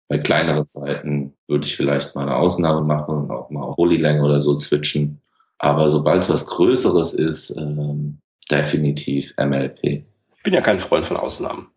Bei 0.08 0.18
kleineren 0.18 0.66
Seiten 0.68 1.34
würde 1.46 1.66
ich 1.66 1.76
vielleicht 1.76 2.14
mal 2.14 2.22
eine 2.22 2.36
Ausnahme 2.36 2.80
machen 2.80 3.14
und 3.14 3.30
auch 3.30 3.50
mal 3.50 3.62
auf 3.62 3.76
Holylang 3.76 4.20
oder 4.20 4.40
so 4.40 4.58
switchen. 4.58 5.20
Aber 5.58 5.88
sobald 5.90 6.22
es 6.22 6.30
was 6.30 6.46
Größeres 6.46 7.14
ist, 7.14 7.56
ähm, 7.58 8.18
definitiv 8.50 9.34
MLP. 9.36 9.84
Ich 9.84 10.42
bin 10.42 10.54
ja 10.54 10.60
kein 10.60 10.80
Freund 10.80 11.04
von 11.04 11.16
Ausnahmen. 11.16 11.68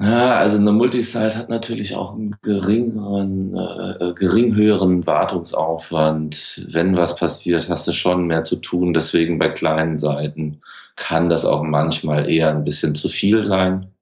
Ja, 0.00 0.36
also 0.36 0.58
eine 0.58 0.72
Multisite 0.72 1.36
hat 1.36 1.48
natürlich 1.48 1.94
auch 1.94 2.14
einen 2.14 2.34
geringeren, 2.42 3.56
äh, 3.56 4.12
gering 4.14 4.54
höheren 4.54 5.06
Wartungsaufwand. 5.06 6.66
Wenn 6.72 6.96
was 6.96 7.14
passiert, 7.16 7.68
hast 7.68 7.86
du 7.86 7.92
schon 7.92 8.26
mehr 8.26 8.42
zu 8.42 8.56
tun. 8.56 8.92
Deswegen 8.92 9.38
bei 9.38 9.48
kleinen 9.48 9.96
Seiten 9.96 10.60
kann 10.96 11.28
das 11.28 11.44
auch 11.44 11.62
manchmal 11.62 12.28
eher 12.28 12.50
ein 12.50 12.64
bisschen 12.64 12.96
zu 12.96 13.08
viel 13.08 13.44
sein. 13.44 13.93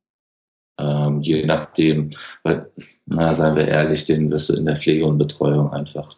Ähm, 0.82 1.20
je 1.20 1.42
nachdem, 1.44 2.10
weil, 2.42 2.70
na, 3.06 3.34
seien 3.34 3.54
wir 3.56 3.68
ehrlich, 3.68 4.06
den 4.06 4.30
wirst 4.30 4.48
du 4.48 4.54
in 4.54 4.66
der 4.66 4.76
Pflege 4.76 5.04
und 5.04 5.18
Betreuung 5.18 5.72
einfach 5.72 6.08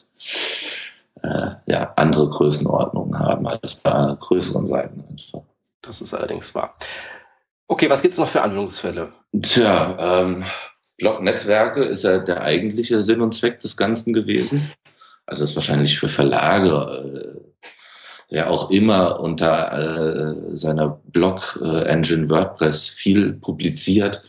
äh, 1.23 1.51
ja, 1.67 1.93
andere 1.97 2.31
Größenordnungen 2.31 3.19
haben 3.19 3.47
als 3.47 3.77
bei 3.77 4.17
größeren 4.19 4.67
Seiten 4.67 5.05
einfach. 5.11 5.43
Das 5.83 6.01
ist 6.01 6.15
allerdings 6.15 6.55
wahr. 6.55 6.75
Okay, 7.67 7.91
was 7.91 8.03
gibt's 8.03 8.19
noch 8.19 8.29
für 8.29 8.43
Anwendungsfälle? 8.43 9.13
Tja, 9.43 9.97
ähm, 9.99 10.45
Blog-Netzwerke 10.99 11.85
ist 11.85 12.05
ja 12.05 12.19
der 12.19 12.43
eigentliche 12.43 13.03
Sinn 13.03 13.21
und 13.21 13.35
Zweck 13.35 13.61
des 13.61 13.77
Ganzen 13.77 14.13
gewesen. 14.13 14.73
Also 15.27 15.45
ist 15.45 15.57
wahrscheinlich 15.57 15.99
für 15.99 16.09
Verlage, 16.09 16.71
äh, 16.71 17.41
der 18.31 18.51
auch 18.51 18.71
immer 18.71 19.21
unter 19.21 19.73
äh, 19.73 20.57
seiner 20.57 21.01
Blog-Engine 21.13 22.31
WordPress 22.31 22.89
viel 22.89 23.35
publiziert 23.35 24.23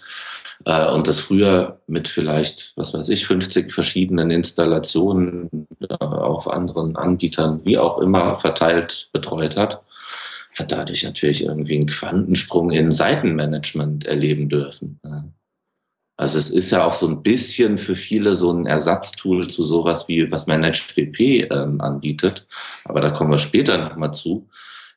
äh, 0.66 0.88
und 0.92 1.08
das 1.08 1.20
früher 1.20 1.80
mit 1.88 2.08
vielleicht, 2.08 2.74
was 2.76 2.94
weiß 2.94 3.10
ich, 3.10 3.26
50 3.26 3.72
verschiedenen 3.72 4.32
Installationen 4.32 5.68
äh, 5.82 5.96
auf 5.96 6.50
anderen 6.50 6.96
Anbietern, 6.96 7.62
wie 7.64 7.78
auch 7.78 8.00
immer, 8.00 8.36
verteilt 8.36 9.10
betreut 9.14 9.58
hat 9.58 9.82
hat 10.58 10.72
dadurch 10.72 11.04
natürlich 11.04 11.46
irgendwie 11.46 11.76
einen 11.76 11.88
Quantensprung 11.88 12.72
in 12.72 12.92
Seitenmanagement 12.92 14.06
erleben 14.06 14.50
dürfen. 14.50 15.00
Also 16.18 16.38
es 16.38 16.50
ist 16.50 16.72
ja 16.72 16.86
auch 16.86 16.94
so 16.94 17.08
ein 17.08 17.24
bisschen 17.24 17.78
für 17.78 17.96
viele 17.96 18.36
so 18.36 18.52
ein 18.52 18.66
Ersatztool 18.66 19.50
zu 19.50 19.64
sowas 19.64 20.08
wie 20.08 20.32
was 20.32 20.48
ManageWP 20.48 21.52
ähm, 21.52 21.82
anbietet. 21.82 22.48
Aber 22.86 23.02
da 23.02 23.10
kommen 23.10 23.32
wir 23.32 23.38
später 23.38 23.78
nochmal 23.78 24.14
zu, 24.14 24.48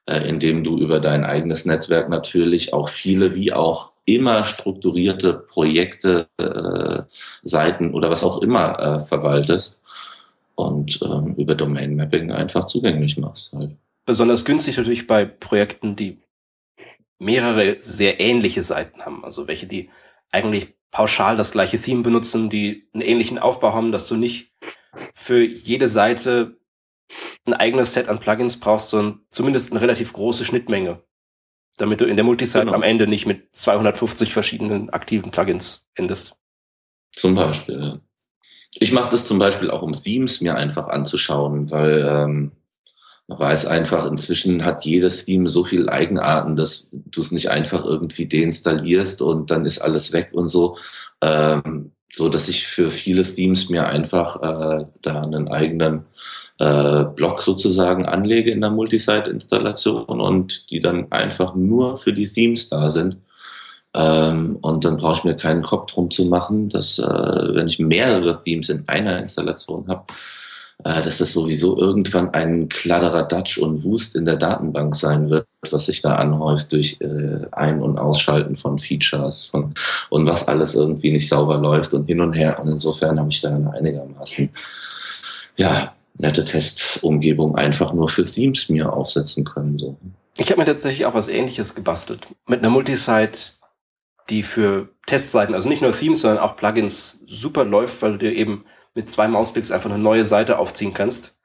äh, 0.06 0.28
indem 0.28 0.62
du 0.62 0.78
über 0.78 1.00
dein 1.00 1.24
eigenes 1.24 1.64
Netzwerk 1.64 2.08
natürlich 2.08 2.72
auch 2.72 2.88
viele 2.88 3.34
wie 3.34 3.52
auch 3.52 3.92
immer 4.04 4.44
strukturierte 4.44 5.34
Projekte, 5.34 6.28
äh, 6.38 7.02
Seiten 7.42 7.92
oder 7.92 8.10
was 8.10 8.22
auch 8.22 8.40
immer 8.40 8.78
äh, 8.78 8.98
verwaltest 9.00 9.82
und 10.54 11.00
ähm, 11.02 11.34
über 11.34 11.54
Domain 11.54 11.96
Mapping 11.96 12.32
einfach 12.32 12.64
zugänglich 12.64 13.18
machst 13.18 13.52
halt 13.52 13.76
besonders 14.08 14.46
günstig 14.46 14.78
natürlich 14.78 15.06
bei 15.06 15.26
Projekten, 15.26 15.94
die 15.94 16.16
mehrere 17.18 17.76
sehr 17.80 18.20
ähnliche 18.20 18.62
Seiten 18.62 19.02
haben. 19.02 19.22
Also 19.22 19.46
welche, 19.46 19.66
die 19.66 19.90
eigentlich 20.32 20.77
pauschal 20.90 21.36
das 21.36 21.52
gleiche 21.52 21.80
Theme 21.80 22.02
benutzen, 22.02 22.50
die 22.50 22.88
einen 22.92 23.02
ähnlichen 23.02 23.38
Aufbau 23.38 23.72
haben, 23.74 23.92
dass 23.92 24.08
du 24.08 24.16
nicht 24.16 24.54
für 25.14 25.44
jede 25.44 25.88
Seite 25.88 26.58
ein 27.46 27.54
eigenes 27.54 27.94
Set 27.94 28.08
an 28.08 28.18
Plugins 28.18 28.58
brauchst, 28.58 28.90
sondern 28.90 29.20
zumindest 29.30 29.72
eine 29.72 29.80
relativ 29.80 30.12
große 30.12 30.44
Schnittmenge, 30.44 31.02
damit 31.76 32.00
du 32.00 32.04
in 32.04 32.16
der 32.16 32.24
Multisite 32.24 32.60
genau. 32.60 32.74
am 32.74 32.82
Ende 32.82 33.06
nicht 33.06 33.26
mit 33.26 33.54
250 33.54 34.32
verschiedenen 34.32 34.90
aktiven 34.90 35.30
Plugins 35.30 35.84
endest. 35.94 36.36
Zum 37.12 37.34
Beispiel. 37.34 38.00
Ich 38.74 38.92
mache 38.92 39.10
das 39.10 39.26
zum 39.26 39.38
Beispiel 39.38 39.70
auch, 39.70 39.82
um 39.82 39.92
Themes 39.92 40.40
mir 40.40 40.54
einfach 40.54 40.88
anzuschauen, 40.88 41.70
weil 41.70 42.06
ähm, 42.08 42.52
man 43.28 43.38
weiß 43.38 43.66
einfach, 43.66 44.06
inzwischen 44.06 44.64
hat 44.64 44.84
jedes 44.84 45.26
Theme 45.26 45.48
so 45.48 45.64
viele 45.64 45.92
Eigenarten, 45.92 46.56
dass 46.56 46.90
du 46.92 47.20
es 47.20 47.30
nicht 47.30 47.50
einfach 47.50 47.84
irgendwie 47.84 48.26
deinstallierst 48.26 49.20
und 49.22 49.50
dann 49.50 49.66
ist 49.66 49.78
alles 49.78 50.12
weg 50.12 50.30
und 50.32 50.48
so. 50.48 50.76
Ähm, 51.22 51.92
so 52.10 52.30
dass 52.30 52.48
ich 52.48 52.66
für 52.66 52.90
viele 52.90 53.22
Themes 53.22 53.68
mir 53.68 53.86
einfach 53.86 54.36
äh, 54.42 54.86
da 55.02 55.20
einen 55.20 55.48
eigenen 55.48 56.06
äh, 56.58 57.04
Block 57.04 57.42
sozusagen 57.42 58.06
anlege 58.06 58.50
in 58.50 58.62
der 58.62 58.70
Multisite-Installation 58.70 60.04
und 60.20 60.70
die 60.70 60.80
dann 60.80 61.12
einfach 61.12 61.54
nur 61.54 61.98
für 61.98 62.14
die 62.14 62.26
Themes 62.26 62.70
da 62.70 62.90
sind. 62.90 63.18
Ähm, 63.94 64.56
und 64.62 64.84
dann 64.86 64.96
brauche 64.96 65.18
ich 65.18 65.24
mir 65.24 65.36
keinen 65.36 65.62
Kopf 65.62 65.92
drum 65.92 66.10
zu 66.10 66.24
machen, 66.26 66.70
dass 66.70 66.98
äh, 66.98 67.54
wenn 67.54 67.66
ich 67.66 67.78
mehrere 67.78 68.42
Themes 68.42 68.70
in 68.70 68.88
einer 68.88 69.18
Installation 69.18 69.86
habe, 69.88 70.06
dass 70.84 71.18
das 71.18 71.32
sowieso 71.32 71.76
irgendwann 71.76 72.32
ein 72.34 72.68
Kladderadatsch 72.68 73.58
und 73.58 73.82
Wust 73.82 74.14
in 74.14 74.24
der 74.24 74.36
Datenbank 74.36 74.94
sein 74.94 75.28
wird, 75.28 75.46
was 75.70 75.86
sich 75.86 76.02
da 76.02 76.16
anhäuft 76.16 76.72
durch 76.72 76.98
äh, 77.00 77.46
Ein- 77.50 77.82
und 77.82 77.98
Ausschalten 77.98 78.54
von 78.54 78.78
Features 78.78 79.44
von, 79.46 79.74
und 80.10 80.26
was 80.26 80.46
alles 80.46 80.76
irgendwie 80.76 81.10
nicht 81.10 81.28
sauber 81.28 81.58
läuft 81.58 81.94
und 81.94 82.06
hin 82.06 82.20
und 82.20 82.32
her. 82.32 82.60
Und 82.60 82.68
insofern 82.68 83.18
habe 83.18 83.30
ich 83.30 83.40
da 83.40 83.54
eine 83.54 83.72
einigermaßen, 83.72 84.50
ja, 85.56 85.92
nette 86.14 86.44
Testumgebung 86.44 87.56
einfach 87.56 87.92
nur 87.92 88.08
für 88.08 88.24
Themes 88.24 88.68
mir 88.68 88.92
aufsetzen 88.92 89.44
können. 89.44 89.78
So. 89.78 89.96
Ich 90.36 90.50
habe 90.50 90.60
mir 90.60 90.66
tatsächlich 90.66 91.06
auch 91.06 91.14
was 91.14 91.28
ähnliches 91.28 91.74
gebastelt. 91.74 92.28
Mit 92.46 92.60
einer 92.60 92.70
Multisite, 92.70 93.54
die 94.30 94.44
für 94.44 94.88
Testseiten, 95.06 95.54
also 95.54 95.68
nicht 95.68 95.82
nur 95.82 95.92
Themes, 95.92 96.20
sondern 96.20 96.38
auch 96.38 96.56
Plugins 96.56 97.20
super 97.26 97.64
läuft, 97.64 98.00
weil 98.02 98.12
du 98.12 98.18
dir 98.18 98.32
eben 98.32 98.64
mit 98.98 99.08
zwei 99.08 99.28
Mausklicks 99.28 99.70
einfach 99.70 99.88
eine 99.90 99.98
neue 100.02 100.24
Seite 100.24 100.58
aufziehen 100.58 100.92
kannst. 100.92 101.36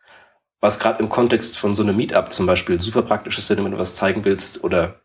was 0.60 0.80
gerade 0.80 1.04
im 1.04 1.10
Kontext 1.10 1.58
von 1.58 1.76
so 1.76 1.84
einem 1.84 1.96
Meetup 1.98 2.32
zum 2.32 2.46
Beispiel 2.48 2.80
super 2.82 3.02
praktisch 3.02 3.38
ist, 3.38 3.50
wenn 3.50 3.70
du 3.70 3.78
was 3.78 3.96
zeigen 3.96 4.24
willst 4.26 4.64
oder 4.64 5.02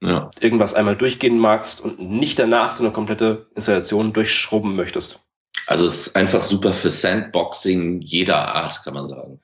Ja. 0.00 0.30
irgendwas 0.38 0.74
einmal 0.74 0.96
durchgehen 0.96 1.38
magst 1.38 1.80
und 1.80 1.98
nicht 1.98 2.38
danach 2.38 2.70
so 2.72 2.84
eine 2.84 2.92
komplette 2.92 3.46
Installation 3.56 4.12
durchschrubben 4.12 4.76
möchtest. 4.76 5.20
Also 5.66 5.86
es 5.86 6.08
ist 6.08 6.16
einfach 6.16 6.42
super 6.42 6.72
für 6.74 6.90
Sandboxing 6.90 8.00
jeder 8.02 8.36
Art, 8.54 8.84
kann 8.84 8.94
man 8.94 9.06
sagen. 9.06 9.40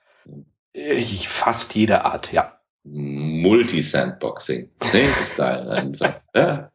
Äh, 0.75 1.01
Fast 1.27 1.75
jede 1.75 2.05
Art, 2.05 2.31
ja. 2.31 2.61
Multi-Sandboxing. 2.85 4.71
Nee, 4.93 5.07
das 5.09 5.21
ist 5.23 5.37
geil 5.37 5.69
einfach. 5.71 6.21
Ja. 6.37 6.71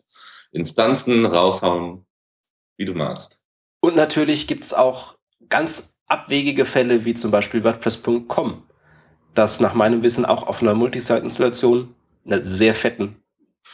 Instanzen 0.52 1.26
raushauen, 1.28 2.06
wie 2.78 2.86
du 2.86 2.96
magst. 2.96 3.44
Und 3.82 3.96
natürlich 3.96 4.48
gibt's 4.48 4.74
auch 4.74 5.19
ganz 5.50 5.98
abwegige 6.08 6.66
Fälle, 6.66 7.06
wie 7.06 7.14
zum 7.14 7.32
Beispiel 7.32 7.64
WordPress.com, 7.64 8.64
das 9.36 9.60
nach 9.60 9.74
meinem 9.74 10.04
Wissen 10.04 10.26
auch 10.26 10.48
auf 10.48 10.62
einer 10.62 10.74
Multisite-Installation, 10.74 11.94
einer 12.26 12.44
sehr 12.44 12.74
fetten 12.74 13.22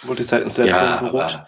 Multisite-Installation 0.04 0.84
Ja, 0.84 0.98
beruht. 0.98 1.40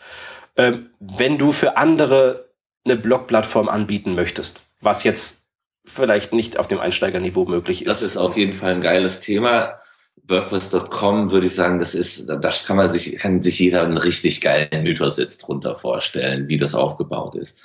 Ähm, 0.55 0.89
wenn 0.99 1.37
du 1.37 1.51
für 1.51 1.77
andere 1.77 2.49
eine 2.85 2.95
Blog-Plattform 2.95 3.69
anbieten 3.69 4.15
möchtest, 4.15 4.61
was 4.81 5.03
jetzt 5.03 5.43
vielleicht 5.85 6.33
nicht 6.33 6.57
auf 6.57 6.67
dem 6.67 6.79
Einsteigerniveau 6.79 7.45
möglich 7.45 7.81
ist. 7.81 7.89
Das 7.89 8.01
ist 8.01 8.17
auf 8.17 8.37
jeden 8.37 8.59
Fall 8.59 8.73
ein 8.73 8.81
geiles 8.81 9.21
Thema. 9.21 9.79
WordPress.com 10.23 11.31
würde 11.31 11.47
ich 11.47 11.55
sagen, 11.55 11.79
das 11.79 11.95
ist, 11.95 12.27
da 12.27 12.37
kann 12.39 12.75
man 12.75 12.89
sich, 12.89 13.17
kann 13.17 13.41
sich 13.41 13.59
jeder 13.59 13.83
einen 13.83 13.97
richtig 13.97 14.41
geilen 14.41 14.83
Mythos 14.83 15.17
jetzt 15.17 15.39
drunter 15.39 15.77
vorstellen, 15.77 16.49
wie 16.49 16.57
das 16.57 16.75
aufgebaut 16.75 17.35
ist. 17.35 17.61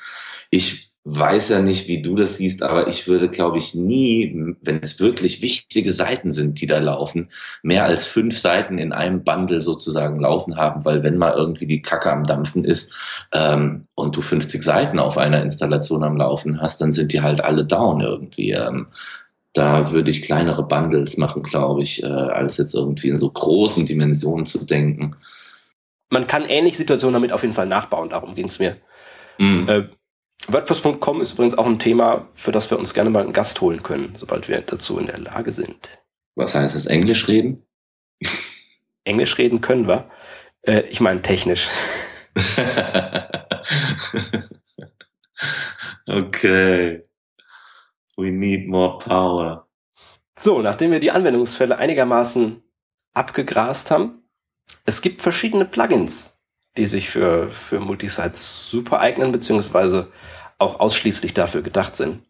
Ich 0.51 0.92
weiß 1.05 1.49
ja 1.49 1.61
nicht, 1.61 1.89
wie 1.89 2.01
du 2.01 2.15
das 2.15 2.37
siehst, 2.37 2.63
aber 2.63 2.87
ich 2.87 3.09
würde, 3.09 3.29
glaube 3.29 3.59
ich, 3.59 3.75
nie, 3.75 4.55
wenn 4.63 4.81
es 4.81 5.01
wirklich 5.01 5.43
wichtige 5.43 5.93
Seiten 5.93 6.31
sind, 6.31 6.61
die 6.61 6.69
da 6.69 6.79
laufen, 6.79 7.29
mehr 7.63 7.85
als 7.85 8.07
fünf 8.07 8.39
Seiten 8.39 8.79
in 8.79 8.93
einem 8.93 9.25
Bundle 9.25 9.63
sozusagen 9.63 10.21
laufen 10.21 10.57
haben, 10.57 10.85
weil 10.85 11.03
wenn 11.03 11.19
mal 11.19 11.35
irgendwie 11.35 11.67
die 11.67 11.83
Kacke 11.83 12.13
am 12.13 12.25
Dampfen 12.25 12.65
ist 12.65 13.27
ähm, 13.33 13.89
und 13.95 14.15
du 14.15 14.23
50 14.23 14.63
Seiten 14.63 15.01
auf 15.01 15.19
einer 15.19 15.43
Installation 15.43 16.05
am 16.05 16.17
Laufen 16.17 16.61
hast, 16.61 16.81
dann 16.81 16.93
sind 16.93 17.13
die 17.13 17.21
halt 17.21 17.43
alle 17.43 17.65
down 17.65 18.01
irgendwie. 18.01 18.53
Ähm, 18.53 18.87
da 19.55 19.91
würde 19.91 20.11
ich 20.11 20.23
kleinere 20.23 20.67
Bundles 20.67 21.17
machen, 21.17 21.43
glaube 21.43 21.83
ich, 21.83 22.03
äh, 22.05 22.07
als 22.07 22.59
jetzt 22.59 22.75
irgendwie 22.75 23.09
in 23.09 23.19
so 23.19 23.29
großen 23.29 23.87
Dimensionen 23.87 24.47
zu 24.47 24.65
denken. 24.65 25.17
Man 26.11 26.29
kann 26.29 26.45
ähnliche 26.45 26.77
Situationen 26.77 27.15
damit 27.15 27.33
auf 27.33 27.43
jeden 27.43 27.55
Fall 27.55 27.67
nachbauen, 27.67 28.09
darum 28.09 28.37
ging's 28.37 28.61
mir. 28.61 28.77
Mhm. 29.39 29.69
Äh, 29.69 29.89
WordPress.com 30.49 31.21
ist 31.21 31.33
übrigens 31.33 31.57
auch 31.57 31.67
ein 31.67 31.79
Thema, 31.79 32.29
für 32.35 32.53
das 32.53 32.71
wir 32.71 32.79
uns 32.79 32.95
gerne 32.95 33.11
mal 33.11 33.23
einen 33.23 33.33
Gast 33.33 33.61
holen 33.61 33.83
können, 33.83 34.17
sobald 34.19 34.49
wir 34.49 34.61
dazu 34.61 34.99
in 34.99 35.07
der 35.07 35.19
Lage 35.19 35.53
sind. 35.53 35.89
Was 36.35 36.55
heißt 36.55 36.75
das? 36.75 36.87
Englisch 36.87 37.29
reden? 37.29 37.65
Englisch 39.05 39.39
reden 39.39 39.61
können 39.61 39.87
wir. 39.87 40.11
Äh, 40.63 40.81
ich 40.83 41.01
meine 41.01 41.23
technisch. 41.23 41.69
okay. 46.07 47.03
We 48.17 48.31
need 48.31 48.69
more 48.69 48.99
power. 48.99 49.69
So, 50.39 50.63
nachdem 50.63 50.91
wir 50.91 51.01
die 51.01 51.11
Anwendungsfälle 51.11 51.77
einigermaßen 51.79 52.63
abgegrast 53.13 53.91
haben, 53.91 54.23
es 54.85 55.03
gibt 55.03 55.23
verschiedene 55.23 55.65
Plugins, 55.65 56.32
die 56.77 56.87
sich 56.87 57.11
für, 57.11 57.51
für 57.51 57.81
Multisites 57.81 58.71
super 58.71 59.01
eignen, 59.01 59.33
beziehungsweise 59.33 60.11
auch 60.59 60.81
ausschließlich 60.81 61.35
dafür 61.35 61.63
gedacht 61.63 61.97
sind. 61.97 62.23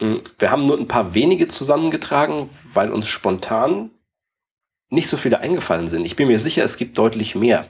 Mm, 0.00 0.16
Wir 0.38 0.50
haben 0.50 0.66
nur 0.66 0.78
ein 0.78 0.88
paar 0.88 1.14
wenige 1.14 1.48
zusammengetragen, 1.48 2.50
weil 2.72 2.90
uns 2.90 3.08
spontan 3.08 3.90
nicht 4.90 5.08
so 5.08 5.16
viele 5.16 5.40
eingefallen 5.40 5.88
sind. 5.88 6.04
Ich 6.04 6.16
bin 6.16 6.28
mir 6.28 6.40
sicher, 6.40 6.64
es 6.64 6.76
gibt 6.76 6.98
deutlich 6.98 7.34
mehr. 7.34 7.68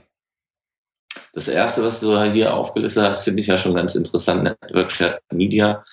Das 1.32 1.48
erste, 1.48 1.84
was 1.84 2.00
du 2.00 2.20
hier 2.32 2.54
aufgelistet 2.54 3.04
hast, 3.04 3.24
finde 3.24 3.40
ich 3.40 3.46
ja 3.46 3.56
schon 3.56 3.74
ganz 3.74 3.94
interessant, 3.94 4.44
Network 4.44 5.22
Media, 5.32 5.84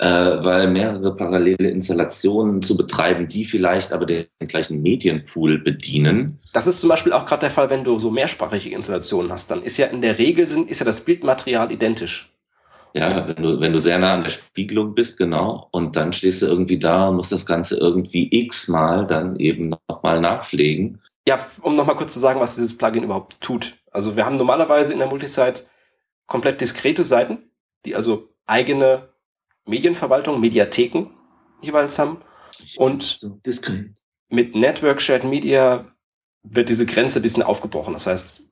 weil 0.00 0.70
mehrere 0.70 1.14
parallele 1.14 1.68
Installationen 1.68 2.62
zu 2.62 2.76
betreiben, 2.76 3.28
die 3.28 3.44
vielleicht 3.44 3.92
aber 3.92 4.06
den 4.06 4.26
gleichen 4.48 4.80
Medienpool 4.80 5.58
bedienen. 5.58 6.38
Das 6.54 6.66
ist 6.66 6.80
zum 6.80 6.88
Beispiel 6.88 7.12
auch 7.12 7.26
gerade 7.26 7.40
der 7.40 7.50
Fall, 7.50 7.68
wenn 7.68 7.84
du 7.84 7.98
so 7.98 8.10
mehrsprachige 8.10 8.74
Installationen 8.74 9.30
hast. 9.30 9.50
Dann 9.50 9.62
ist 9.62 9.76
ja 9.76 9.86
in 9.86 10.00
der 10.00 10.18
Regel 10.18 10.48
sind, 10.48 10.70
ist 10.70 10.78
ja 10.78 10.86
das 10.86 11.02
Bildmaterial 11.02 11.70
identisch. 11.70 12.32
Ja, 12.94 13.28
wenn 13.28 13.36
du, 13.36 13.60
wenn 13.60 13.72
du 13.72 13.78
sehr 13.78 13.98
nah 13.98 14.14
an 14.14 14.24
der 14.24 14.30
Spiegelung 14.30 14.94
bist, 14.94 15.18
genau, 15.18 15.68
und 15.70 15.94
dann 15.94 16.12
stehst 16.12 16.42
du 16.42 16.46
irgendwie 16.46 16.78
da 16.78 17.08
und 17.08 17.16
musst 17.16 17.30
das 17.30 17.46
Ganze 17.46 17.76
irgendwie 17.78 18.28
x-mal 18.32 19.06
dann 19.06 19.36
eben 19.36 19.74
nochmal 19.88 20.20
nachpflegen. 20.20 21.00
Ja, 21.28 21.38
um 21.62 21.76
nochmal 21.76 21.96
kurz 21.96 22.14
zu 22.14 22.20
sagen, 22.20 22.40
was 22.40 22.56
dieses 22.56 22.76
Plugin 22.76 23.04
überhaupt 23.04 23.40
tut. 23.40 23.76
Also 23.92 24.16
wir 24.16 24.26
haben 24.26 24.36
normalerweise 24.36 24.92
in 24.92 24.98
der 24.98 25.08
Multisite 25.08 25.64
komplett 26.26 26.60
diskrete 26.60 27.04
Seiten, 27.04 27.50
die 27.84 27.94
also 27.94 28.28
eigene 28.46 29.08
Medienverwaltung, 29.70 30.40
Mediatheken 30.40 31.06
jeweils 31.62 31.98
haben. 31.98 32.18
Und 32.76 33.02
So 33.02 33.40
mit 34.28 34.54
Network 34.54 35.00
Shared 35.00 35.24
Media 35.24 35.86
wird 36.42 36.68
diese 36.68 36.86
Grenze 36.86 37.20
ein 37.20 37.22
bisschen 37.22 37.42
aufgebrochen. 37.42 37.92
Das 37.94 38.06
heißt, 38.06 38.44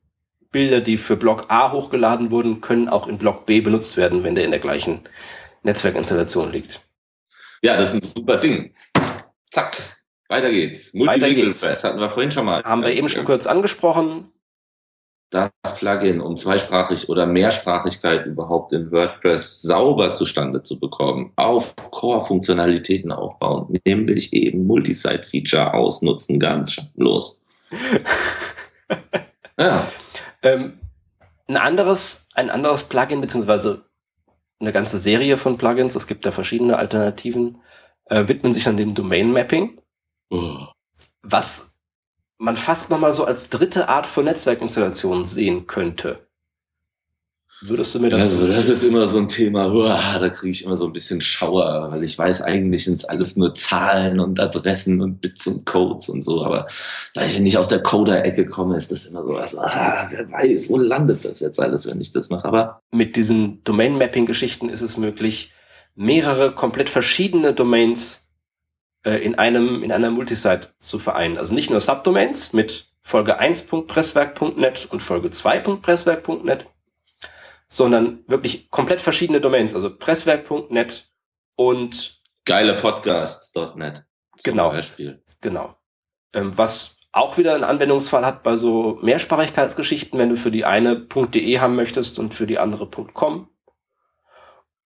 Bilder, 0.50 0.80
die 0.80 0.96
für 0.96 1.16
Block 1.16 1.46
A 1.48 1.72
hochgeladen 1.72 2.30
wurden, 2.30 2.60
können 2.60 2.88
auch 2.88 3.06
in 3.06 3.18
Block 3.18 3.46
B 3.46 3.60
benutzt 3.60 3.96
werden, 3.96 4.24
wenn 4.24 4.34
der 4.34 4.44
in 4.44 4.50
der 4.50 4.60
gleichen 4.60 5.02
Netzwerkinstallation 5.62 6.52
liegt. 6.52 6.80
Ja, 7.62 7.76
das 7.76 7.92
ist 7.92 8.02
ein 8.02 8.12
super 8.16 8.38
Ding. 8.38 8.72
Zack, 9.50 9.76
weiter 10.28 10.50
geht's. 10.50 10.94
Weiter 10.94 11.28
geht's. 11.28 11.60
Press 11.60 11.84
hatten 11.84 12.00
wir 12.00 12.10
vorhin 12.10 12.30
schon 12.30 12.46
mal. 12.46 12.62
Haben 12.62 12.82
wir 12.82 12.92
eben 12.92 13.08
schon 13.08 13.24
kurz 13.24 13.46
angesprochen. 13.46 14.32
Das 15.30 15.50
Plugin, 15.76 16.20
um 16.20 16.36
zweisprachig 16.36 17.08
oder 17.08 17.26
Mehrsprachigkeit 17.26 18.26
überhaupt 18.26 18.72
in 18.72 18.90
WordPress 18.90 19.60
sauber 19.62 20.12
zustande 20.12 20.62
zu 20.62 20.80
bekommen, 20.80 21.32
auf 21.36 21.74
Core-Funktionalitäten 21.90 23.12
aufbauen, 23.12 23.74
nämlich 23.86 24.32
eben 24.32 24.66
Multisite-Feature 24.66 25.74
ausnutzen, 25.74 26.38
ganz 26.38 26.72
schamlos. 26.72 27.40
ja, 29.58 29.86
Ähm, 30.42 30.78
ein 31.48 31.56
anderes, 31.56 32.28
ein 32.34 32.50
anderes 32.50 32.84
Plugin, 32.84 33.20
beziehungsweise 33.20 33.84
eine 34.60 34.72
ganze 34.72 34.98
Serie 34.98 35.36
von 35.36 35.56
Plugins, 35.56 35.94
es 35.94 36.06
gibt 36.06 36.26
da 36.26 36.32
verschiedene 36.32 36.76
Alternativen, 36.78 37.62
äh, 38.06 38.28
widmen 38.28 38.52
sich 38.52 38.64
dann 38.64 38.76
dem 38.76 38.94
Domain 38.94 39.32
Mapping, 39.32 39.80
oh. 40.30 40.66
was 41.22 41.77
man 42.38 42.56
fast 42.56 42.90
nochmal 42.90 43.12
so 43.12 43.24
als 43.24 43.50
dritte 43.50 43.88
Art 43.88 44.06
von 44.06 44.24
Netzwerkinstallation 44.24 45.26
sehen 45.26 45.66
könnte. 45.66 46.28
Würdest 47.60 47.92
du 47.92 47.98
mir 47.98 48.08
dazu 48.08 48.22
also 48.22 48.46
das 48.46 48.68
ist 48.68 48.84
immer 48.84 49.08
so 49.08 49.18
ein 49.18 49.26
Thema, 49.26 49.66
uah, 49.66 50.20
da 50.20 50.28
kriege 50.28 50.50
ich 50.50 50.64
immer 50.64 50.76
so 50.76 50.86
ein 50.86 50.92
bisschen 50.92 51.20
Schauer, 51.20 51.90
weil 51.90 52.04
ich 52.04 52.16
weiß, 52.16 52.42
eigentlich 52.42 52.84
sind 52.84 52.94
es 52.94 53.04
alles 53.04 53.36
nur 53.36 53.52
Zahlen 53.52 54.20
und 54.20 54.38
Adressen 54.38 55.00
und 55.00 55.20
Bits 55.20 55.44
und 55.48 55.66
Codes 55.66 56.08
und 56.08 56.22
so, 56.22 56.44
aber 56.44 56.68
da 57.14 57.26
ich 57.26 57.36
nicht 57.40 57.58
aus 57.58 57.66
der 57.66 57.82
Coder-Ecke 57.82 58.46
komme, 58.46 58.76
ist 58.76 58.92
das 58.92 59.06
immer 59.06 59.24
so, 59.24 59.34
also, 59.34 59.58
ah, 59.58 60.06
wer 60.08 60.30
weiß, 60.30 60.70
wo 60.70 60.76
landet 60.76 61.24
das 61.24 61.40
jetzt 61.40 61.58
alles, 61.58 61.88
wenn 61.88 62.00
ich 62.00 62.12
das 62.12 62.30
mache, 62.30 62.46
aber 62.46 62.80
mit 62.92 63.16
diesen 63.16 63.64
Domain 63.64 63.98
Mapping 63.98 64.26
Geschichten 64.26 64.68
ist 64.68 64.82
es 64.82 64.96
möglich, 64.96 65.50
mehrere 65.96 66.54
komplett 66.54 66.88
verschiedene 66.88 67.54
Domains 67.54 68.27
äh, 69.08 69.18
in 69.18 69.36
einem 69.36 69.82
in 69.82 69.90
einer 69.90 70.10
Multisite 70.10 70.68
zu 70.78 70.98
vereinen. 70.98 71.38
Also 71.38 71.54
nicht 71.54 71.70
nur 71.70 71.80
Subdomains 71.80 72.52
mit 72.52 72.86
Folge 73.02 73.40
1.presswerk.net 73.40 74.86
und 74.90 75.02
Folge 75.02 75.28
2.presswerk.net, 75.28 76.66
sondern 77.66 78.24
wirklich 78.26 78.70
komplett 78.70 79.00
verschiedene 79.00 79.40
Domains, 79.40 79.74
also 79.74 79.94
presswerk.net 79.94 81.10
und 81.56 82.20
geile 82.44 82.74
Podcasts.net 82.74 84.04
zum 84.36 84.52
Genau. 84.52 84.70
Beispiel. 84.70 85.22
genau. 85.40 85.74
Ähm, 86.34 86.56
was 86.56 86.96
auch 87.12 87.38
wieder 87.38 87.54
einen 87.54 87.64
Anwendungsfall 87.64 88.26
hat 88.26 88.42
bei 88.42 88.56
so 88.56 88.98
Mehrsprachigkeitsgeschichten, 89.02 90.18
wenn 90.18 90.28
du 90.28 90.36
für 90.36 90.50
die 90.50 90.66
eine 90.66 91.00
.de 91.06 91.58
haben 91.58 91.74
möchtest 91.76 92.18
und 92.18 92.34
für 92.34 92.46
die 92.46 92.58
andere 92.58 92.88
.com. 92.90 93.48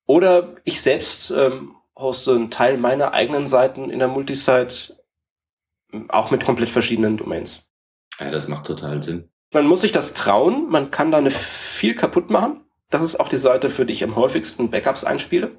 Oder 0.06 0.54
ich 0.64 0.80
selbst 0.80 1.32
ähm, 1.32 1.74
hoste 2.02 2.32
einen 2.32 2.50
Teil 2.50 2.76
meiner 2.76 3.12
eigenen 3.12 3.46
Seiten 3.46 3.88
in 3.88 3.98
der 3.98 4.08
Multisite, 4.08 4.96
auch 6.08 6.30
mit 6.30 6.44
komplett 6.44 6.70
verschiedenen 6.70 7.16
Domains. 7.16 7.64
Ja, 8.20 8.30
das 8.30 8.48
macht 8.48 8.66
total 8.66 9.02
Sinn. 9.02 9.28
Man 9.52 9.66
muss 9.66 9.82
sich 9.82 9.92
das 9.92 10.14
trauen, 10.14 10.68
man 10.68 10.90
kann 10.90 11.10
da 11.10 11.18
eine 11.18 11.30
viel 11.30 11.94
kaputt 11.94 12.30
machen. 12.30 12.60
Das 12.90 13.02
ist 13.02 13.20
auch 13.20 13.28
die 13.28 13.38
Seite, 13.38 13.70
für 13.70 13.86
die 13.86 13.92
ich 13.92 14.04
am 14.04 14.16
häufigsten 14.16 14.70
Backups 14.70 15.04
einspiele. 15.04 15.52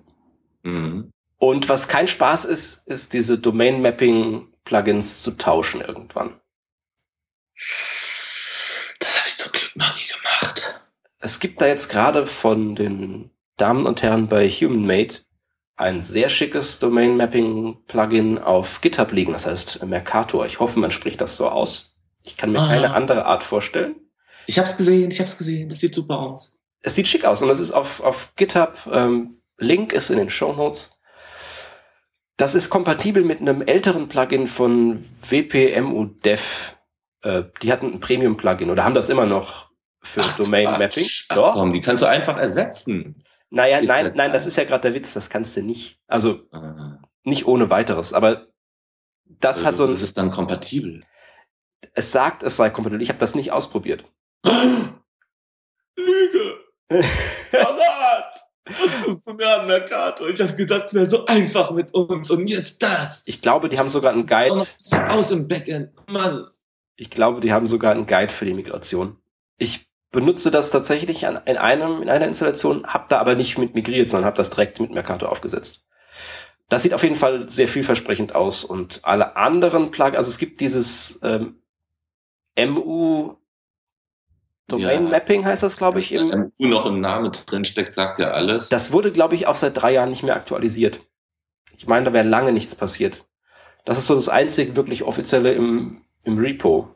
Mhm. 0.63 1.11
Und 1.37 1.69
was 1.69 1.87
kein 1.87 2.07
Spaß 2.07 2.45
ist, 2.45 2.87
ist 2.87 3.13
diese 3.13 3.37
Domain 3.37 3.81
Mapping 3.81 4.47
Plugins 4.63 5.21
zu 5.21 5.31
tauschen 5.31 5.81
irgendwann. 5.81 6.39
Das 8.99 9.17
habe 9.19 9.27
ich 9.27 9.35
zum 9.35 9.51
Glück 9.51 9.75
noch 9.75 9.95
nie 9.95 10.07
gemacht. 10.07 10.81
Es 11.19 11.39
gibt 11.39 11.61
da 11.61 11.67
jetzt 11.67 11.89
gerade 11.89 12.25
von 12.27 12.75
den 12.75 13.29
Damen 13.57 13.85
und 13.85 14.01
Herren 14.01 14.27
bei 14.27 14.49
HumanMate 14.49 15.21
ein 15.75 16.01
sehr 16.01 16.29
schickes 16.29 16.79
Domain 16.79 17.17
Mapping 17.17 17.77
Plugin 17.87 18.37
auf 18.39 18.81
GitHub 18.81 19.11
liegen, 19.11 19.33
das 19.33 19.45
heißt 19.47 19.83
Mercator. 19.85 20.45
Ich 20.45 20.59
hoffe, 20.59 20.79
man 20.79 20.91
spricht 20.91 21.19
das 21.21 21.35
so 21.35 21.49
aus. 21.49 21.95
Ich 22.21 22.37
kann 22.37 22.51
mir 22.51 22.59
Ah. 22.61 22.67
keine 22.67 22.93
andere 22.93 23.25
Art 23.25 23.43
vorstellen. 23.43 23.95
Ich 24.45 24.59
hab's 24.59 24.77
gesehen, 24.77 25.09
ich 25.11 25.19
hab's 25.19 25.37
gesehen, 25.37 25.69
das 25.69 25.79
sieht 25.79 25.95
super 25.95 26.19
aus. 26.19 26.57
Es 26.81 26.95
sieht 26.95 27.07
schick 27.07 27.25
aus 27.25 27.41
und 27.41 27.47
das 27.47 27.59
ist 27.59 27.71
auf, 27.71 28.01
auf 28.01 28.33
GitHub. 28.35 28.77
Ähm, 28.91 29.37
Link 29.57 29.93
ist 29.93 30.09
in 30.09 30.17
den 30.17 30.29
Show 30.29 30.53
Notes. 30.53 30.91
Das 32.37 32.55
ist 32.55 32.69
kompatibel 32.69 33.23
mit 33.23 33.39
einem 33.41 33.61
älteren 33.61 34.09
Plugin 34.09 34.47
von 34.47 35.03
WPMU-Dev. 35.29 36.75
Äh, 37.21 37.43
die 37.61 37.71
hatten 37.71 37.93
ein 37.93 37.99
Premium-Plugin 37.99 38.69
oder 38.69 38.83
haben 38.83 38.95
das 38.95 39.09
immer 39.09 39.25
noch 39.25 39.69
für 40.01 40.21
Domain 40.37 40.65
Mapping. 40.65 41.07
Ach 41.29 41.35
Doch. 41.35 41.53
komm, 41.53 41.71
die 41.73 41.81
kannst 41.81 42.03
du 42.03 42.07
einfach 42.07 42.37
ersetzen. 42.37 43.23
Naja, 43.55 43.77
Ist 43.77 43.87
nein, 43.87 44.05
das 44.05 44.15
nein, 44.15 44.33
das 44.33 44.45
ist 44.47 44.55
ja 44.57 44.63
gerade 44.63 44.81
der 44.81 44.93
Witz, 44.95 45.13
das 45.13 45.29
kannst 45.29 45.55
du 45.55 45.61
nicht. 45.61 45.99
Also 46.07 46.41
Ah, 46.51 46.99
nicht 47.23 47.45
ohne 47.45 47.69
weiteres, 47.69 48.11
aber 48.13 48.47
das 49.25 49.63
hat 49.63 49.75
so 49.77 49.85
das 49.85 49.97
ein, 49.99 50.03
ist 50.03 50.17
dann 50.17 50.31
kompatibel. 50.31 51.03
es 51.93 52.11
sagt, 52.11 52.41
es 52.41 52.55
sei 52.57 52.71
kompatibel. 52.71 53.01
Ich 53.03 53.09
habe 53.09 53.19
das 53.19 53.35
nicht 53.35 53.51
ausprobiert. 53.51 54.05
Lüge! 55.95 56.59
Verrat! 57.51 58.39
Was 58.65 59.05
tust 59.05 59.27
du 59.27 59.33
mir 59.33 59.59
an, 59.59 59.67
Mercator? 59.67 60.27
Ich 60.29 60.39
habe 60.41 60.53
gedacht, 60.55 60.85
es 60.85 60.93
wäre 60.93 61.05
so 61.05 61.25
einfach 61.25 61.71
mit 61.71 61.93
uns 61.93 62.31
und 62.31 62.47
jetzt 62.47 62.81
das. 62.81 63.23
Ich 63.25 63.41
glaube, 63.41 63.67
die 63.69 63.77
haben 63.77 63.89
sogar 63.89 64.13
einen 64.13 64.25
Das 64.25 64.89
Guide. 64.89 65.09
aus 65.13 65.31
im 65.31 65.47
Backend. 65.47 65.91
Mann. 66.09 66.45
Ich 66.95 67.09
glaube, 67.09 67.41
die 67.41 67.51
haben 67.51 67.67
sogar 67.67 67.91
einen 67.91 68.05
Guide 68.05 68.31
für 68.33 68.45
die 68.45 68.53
Migration. 68.53 69.17
Ich 69.57 69.89
benutze 70.13 70.51
das 70.51 70.71
tatsächlich 70.71 71.27
an, 71.27 71.41
in 71.45 71.57
einem 71.57 72.01
in 72.01 72.09
einer 72.09 72.27
Installation, 72.27 72.87
habe 72.87 73.07
da 73.09 73.19
aber 73.19 73.35
nicht 73.35 73.57
mit 73.57 73.75
migriert, 73.75 74.07
sondern 74.07 74.27
habe 74.27 74.37
das 74.37 74.51
direkt 74.51 74.79
mit 74.79 74.91
Mercator 74.91 75.29
aufgesetzt. 75.29 75.83
Das 76.69 76.83
sieht 76.83 76.93
auf 76.93 77.03
jeden 77.03 77.17
Fall 77.17 77.49
sehr 77.49 77.67
vielversprechend 77.67 78.33
aus 78.33 78.63
und 78.63 79.01
alle 79.03 79.35
anderen 79.35 79.91
Plugins, 79.91 80.17
also 80.17 80.29
es 80.29 80.37
gibt 80.37 80.61
dieses 80.61 81.19
ähm, 81.23 81.61
MU 82.57 83.35
Domain 84.67 85.03
Ja. 85.03 85.09
Mapping 85.09 85.45
heißt 85.45 85.61
das, 85.61 85.75
glaube 85.75 85.99
ich, 85.99 86.13
im, 86.13 86.31
Wenn 86.31 86.51
U 86.57 86.67
noch 86.67 86.85
im 86.85 87.01
Namen 87.01 87.31
drin 87.45 87.65
steckt, 87.65 87.93
sagt 87.93 88.19
ja 88.19 88.31
alles. 88.31 88.69
Das 88.69 88.93
wurde, 88.93 89.11
glaube 89.11 89.35
ich, 89.35 89.45
auch 89.45 89.57
seit 89.57 89.75
drei 89.75 89.91
Jahren 89.91 90.09
nicht 90.09 90.23
mehr 90.23 90.35
aktualisiert. 90.35 91.01
Ich 91.77 91.85
meine, 91.85 92.05
da 92.05 92.13
wäre 92.13 92.25
lange 92.25 92.53
nichts 92.53 92.73
passiert. 92.73 93.25
Das 93.83 93.97
ist 93.97 94.07
so 94.07 94.15
das 94.15 94.29
einzige 94.29 94.77
wirklich 94.77 95.03
offizielle 95.03 95.51
im, 95.51 96.01
im 96.23 96.37
Repo, 96.37 96.92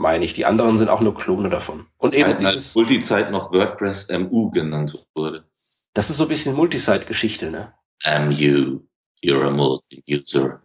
meine 0.00 0.24
ich. 0.24 0.32
Die 0.32 0.46
anderen 0.46 0.78
sind 0.78 0.88
auch 0.88 1.00
nur 1.00 1.14
Klone 1.14 1.50
davon. 1.50 1.86
Und 1.98 2.14
eben 2.14 2.30
als 2.30 2.38
dieses, 2.38 2.74
Multizeit 2.74 3.30
noch 3.30 3.52
WordPress 3.52 4.08
MU 4.18 4.50
genannt 4.50 4.98
wurde. 5.14 5.44
das 5.92 6.10
ist 6.10 6.16
so 6.16 6.24
ein 6.24 6.28
bisschen 6.28 6.56
Multisite-Geschichte, 6.56 7.50
ne? 7.50 7.74
MU. 8.06 8.80
You're 9.22 9.46
a 9.46 9.50
multi-user. 9.50 10.62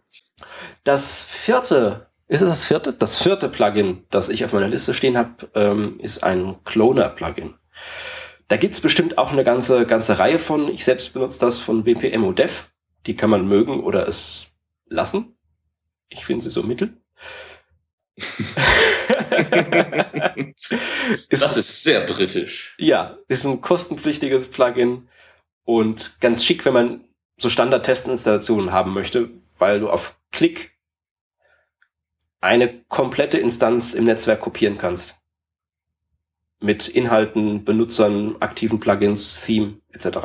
Das 0.82 1.22
vierte, 1.22 2.08
ist 2.26 2.40
es 2.40 2.48
das 2.48 2.64
vierte? 2.64 2.94
Das 2.94 3.22
vierte 3.22 3.50
Plugin, 3.50 4.04
das 4.08 4.30
ich 4.30 4.44
auf 4.44 4.54
meiner 4.54 4.68
Liste 4.68 4.94
stehen 4.94 5.18
habe, 5.18 5.50
ähm, 5.54 6.00
ist 6.00 6.22
ein 6.22 6.56
Cloner-Plugin. 6.64 7.54
Da 8.48 8.56
gibt's 8.56 8.80
bestimmt 8.80 9.18
auch 9.18 9.32
eine 9.32 9.44
ganze, 9.44 9.84
ganze 9.84 10.18
Reihe 10.18 10.38
von. 10.38 10.72
Ich 10.72 10.84
selbst 10.84 11.12
benutze 11.12 11.38
das 11.40 11.58
von 11.58 11.84
WPMO-Dev. 11.84 12.68
Die 13.06 13.14
kann 13.14 13.28
man 13.28 13.46
mögen 13.46 13.82
oder 13.82 14.08
es 14.08 14.46
lassen. 14.86 15.36
Ich 16.08 16.24
finde 16.24 16.44
sie 16.44 16.50
so 16.50 16.62
mittel. 16.62 16.96
ist, 21.28 21.42
Das 21.42 21.56
ist 21.56 21.82
sehr 21.82 22.02
britisch. 22.02 22.76
ja, 22.78 23.18
ist 23.28 23.44
ein 23.44 23.60
kostenpflichtiges 23.60 24.48
Plugin 24.50 25.08
und 25.64 26.20
ganz 26.20 26.44
schick, 26.44 26.64
wenn 26.64 26.72
man 26.74 27.04
so 27.38 27.48
Standard-Testinstallationen 27.48 28.72
haben 28.72 28.94
möchte, 28.94 29.30
weil 29.58 29.80
du 29.80 29.90
auf 29.90 30.18
Klick 30.32 30.76
eine 32.40 32.82
komplette 32.84 33.38
Instanz 33.38 33.94
im 33.94 34.04
Netzwerk 34.04 34.40
kopieren 34.40 34.78
kannst. 34.78 35.16
Mit 36.60 36.88
Inhalten, 36.88 37.64
Benutzern, 37.64 38.36
aktiven 38.40 38.80
Plugins, 38.80 39.42
Theme 39.44 39.80
etc. 39.92 40.18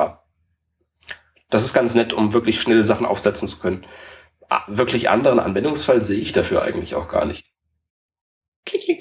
Das 1.49 1.65
ist 1.65 1.73
ganz 1.73 1.93
nett, 1.95 2.13
um 2.13 2.31
wirklich 2.31 2.61
schnelle 2.61 2.85
Sachen 2.85 3.05
aufsetzen 3.05 3.47
zu 3.47 3.59
können. 3.59 3.85
Ah, 4.49 4.63
Wirklich 4.67 5.09
anderen 5.09 5.39
Anwendungsfall 5.39 6.05
sehe 6.05 6.19
ich 6.19 6.31
dafür 6.31 6.61
eigentlich 6.61 6.95
auch 6.95 7.09
gar 7.09 7.25
nicht. 7.25 7.45
Klick, 8.65 8.83
klick, 8.85 8.99
klick, 8.99 9.00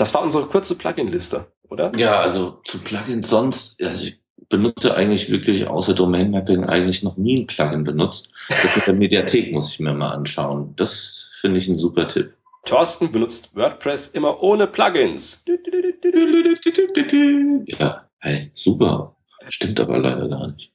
Das 0.00 0.14
war 0.14 0.22
unsere 0.22 0.46
kurze 0.46 0.76
Plugin-Liste, 0.76 1.52
oder? 1.68 1.92
Ja, 1.94 2.20
also 2.20 2.62
zu 2.64 2.78
Plugins 2.78 3.28
sonst, 3.28 3.82
also 3.82 4.04
ich 4.04 4.18
benutze 4.48 4.94
eigentlich 4.94 5.30
wirklich 5.30 5.68
außer 5.68 5.92
Domain 5.92 6.30
Mapping 6.30 6.64
eigentlich 6.64 7.02
noch 7.02 7.18
nie 7.18 7.42
ein 7.42 7.46
Plugin 7.46 7.84
benutzt. 7.84 8.32
Das 8.48 8.74
mit 8.76 8.86
der 8.86 8.94
Mediathek 8.94 9.52
muss 9.52 9.72
ich 9.72 9.78
mir 9.78 9.92
mal 9.92 10.12
anschauen. 10.12 10.72
Das 10.76 11.28
finde 11.42 11.58
ich 11.58 11.68
ein 11.68 11.76
super 11.76 12.08
Tipp. 12.08 12.32
Thorsten 12.64 13.12
benutzt 13.12 13.54
WordPress 13.54 14.08
immer 14.08 14.42
ohne 14.42 14.66
Plugins. 14.66 15.44
Ja, 17.66 18.08
hey, 18.20 18.50
super. 18.54 19.14
Stimmt 19.50 19.80
aber 19.80 19.98
leider 19.98 20.28
gar 20.28 20.48
nicht. 20.48 20.72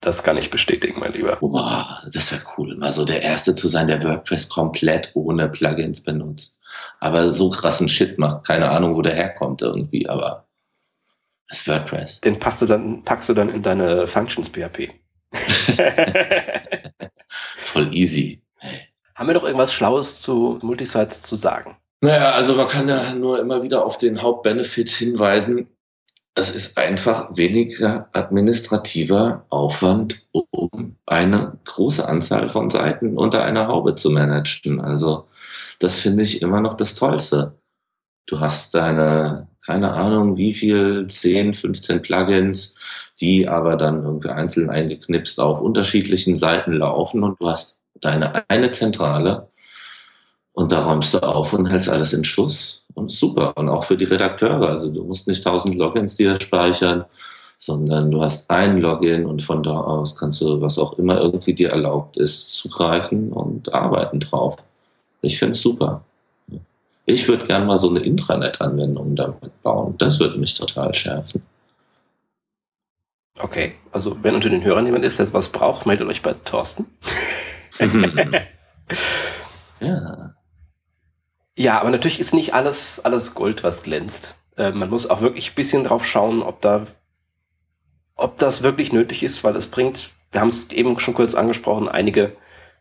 Das 0.00 0.24
kann 0.24 0.36
ich 0.36 0.50
bestätigen, 0.50 0.98
mein 0.98 1.12
Lieber. 1.12 1.38
Wow, 1.40 2.10
das 2.12 2.32
wäre 2.32 2.42
cool, 2.58 2.76
mal 2.76 2.90
so 2.90 3.04
der 3.04 3.22
Erste 3.22 3.54
zu 3.54 3.68
sein, 3.68 3.86
der 3.86 4.02
WordPress 4.02 4.48
komplett 4.48 5.12
ohne 5.14 5.48
Plugins 5.48 6.02
benutzt. 6.02 6.55
Aber 7.00 7.32
so 7.32 7.50
krassen 7.50 7.88
Shit 7.88 8.18
macht. 8.18 8.46
Keine 8.46 8.70
Ahnung, 8.70 8.96
wo 8.96 9.02
der 9.02 9.14
herkommt 9.14 9.62
irgendwie, 9.62 10.08
aber 10.08 10.46
das 11.48 11.60
ist 11.60 11.68
WordPress. 11.68 12.20
Den 12.20 12.38
passt 12.38 12.62
du 12.62 12.66
dann, 12.66 13.04
packst 13.04 13.28
du 13.28 13.34
dann 13.34 13.48
in 13.48 13.62
deine 13.62 14.06
Functions 14.06 14.48
PHP. 14.48 14.90
Voll 17.56 17.94
easy. 17.94 18.42
Haben 19.14 19.28
wir 19.28 19.34
noch 19.34 19.44
irgendwas 19.44 19.72
Schlaues 19.72 20.20
zu 20.20 20.58
Multisites 20.62 21.22
zu 21.22 21.36
sagen? 21.36 21.76
Naja, 22.00 22.32
also 22.32 22.54
man 22.54 22.68
kann 22.68 22.88
ja 22.88 23.14
nur 23.14 23.40
immer 23.40 23.62
wieder 23.62 23.84
auf 23.84 23.96
den 23.98 24.20
Hauptbenefit 24.20 24.90
hinweisen. 24.90 25.68
Es 26.34 26.54
ist 26.54 26.76
einfach 26.76 27.30
weniger 27.34 28.10
administrativer 28.12 29.46
Aufwand, 29.48 30.26
um 30.32 30.96
eine 31.06 31.58
große 31.64 32.06
Anzahl 32.06 32.50
von 32.50 32.68
Seiten 32.68 33.16
unter 33.16 33.42
einer 33.42 33.68
Haube 33.68 33.94
zu 33.94 34.10
managen. 34.10 34.80
Also 34.80 35.26
das 35.80 35.98
finde 35.98 36.22
ich 36.22 36.42
immer 36.42 36.60
noch 36.60 36.74
das 36.74 36.94
Tollste. 36.94 37.58
Du 38.26 38.40
hast 38.40 38.74
deine, 38.74 39.48
keine 39.64 39.92
Ahnung, 39.92 40.36
wie 40.36 40.52
viel, 40.52 41.06
10, 41.06 41.54
15 41.54 42.02
Plugins, 42.02 42.78
die 43.20 43.48
aber 43.48 43.76
dann 43.76 44.04
irgendwie 44.04 44.30
einzeln 44.30 44.70
eingeknipst 44.70 45.38
auf 45.40 45.60
unterschiedlichen 45.60 46.36
Seiten 46.36 46.72
laufen 46.72 47.22
und 47.22 47.40
du 47.40 47.48
hast 47.48 47.80
deine 48.00 48.48
eine 48.48 48.72
Zentrale, 48.72 49.48
und 50.56 50.72
da 50.72 50.78
räumst 50.80 51.12
du 51.12 51.18
auf 51.18 51.52
und 51.52 51.66
hältst 51.66 51.90
alles 51.90 52.14
in 52.14 52.24
Schuss. 52.24 52.82
Und 52.94 53.10
super. 53.10 53.54
Und 53.58 53.68
auch 53.68 53.84
für 53.84 53.96
die 53.96 54.06
Redakteure. 54.06 54.66
Also 54.70 54.90
du 54.90 55.04
musst 55.04 55.28
nicht 55.28 55.44
tausend 55.44 55.74
Logins 55.74 56.16
dir 56.16 56.40
speichern, 56.40 57.04
sondern 57.58 58.10
du 58.10 58.22
hast 58.22 58.50
ein 58.50 58.80
Login 58.80 59.26
und 59.26 59.42
von 59.42 59.62
da 59.62 59.78
aus 59.78 60.16
kannst 60.16 60.40
du, 60.40 60.58
was 60.62 60.78
auch 60.78 60.94
immer 60.94 61.18
irgendwie 61.18 61.52
dir 61.52 61.70
erlaubt 61.70 62.16
ist, 62.16 62.56
zugreifen 62.56 63.34
und 63.34 63.72
arbeiten 63.74 64.18
drauf. 64.18 64.56
Ich 65.26 65.38
finde 65.38 65.52
es 65.52 65.62
super. 65.62 66.04
Ich 67.04 67.26
würde 67.28 67.46
gerne 67.46 67.64
mal 67.64 67.78
so 67.78 67.90
eine 67.90 68.00
Intranet-Anwendung 68.00 69.16
damit 69.16 69.62
bauen. 69.62 69.94
Das 69.98 70.20
würde 70.20 70.38
mich 70.38 70.54
total 70.54 70.94
schärfen. 70.94 71.42
Okay, 73.38 73.74
also 73.92 74.16
wenn 74.22 74.34
unter 74.34 74.48
den 74.48 74.64
Hörern 74.64 74.86
jemand 74.86 75.04
ist, 75.04 75.18
der 75.18 75.32
was 75.32 75.50
braucht, 75.50 75.84
meldet 75.84 76.08
euch 76.08 76.22
bei 76.22 76.32
Thorsten. 76.32 76.86
ja. 79.80 80.34
Ja, 81.58 81.80
aber 81.80 81.90
natürlich 81.90 82.20
ist 82.20 82.34
nicht 82.34 82.54
alles, 82.54 83.04
alles 83.04 83.34
Gold, 83.34 83.64
was 83.64 83.82
glänzt. 83.82 84.38
Äh, 84.56 84.72
man 84.72 84.90
muss 84.90 85.08
auch 85.08 85.20
wirklich 85.20 85.50
ein 85.50 85.54
bisschen 85.54 85.84
drauf 85.84 86.06
schauen, 86.06 86.42
ob 86.42 86.60
da, 86.60 86.86
ob 88.14 88.36
das 88.36 88.62
wirklich 88.62 88.92
nötig 88.92 89.22
ist, 89.22 89.42
weil 89.44 89.56
es 89.56 89.66
bringt, 89.66 90.10
wir 90.32 90.40
haben 90.40 90.48
es 90.48 90.70
eben 90.70 90.98
schon 90.98 91.14
kurz 91.14 91.34
angesprochen, 91.34 91.88
einige 91.88 92.36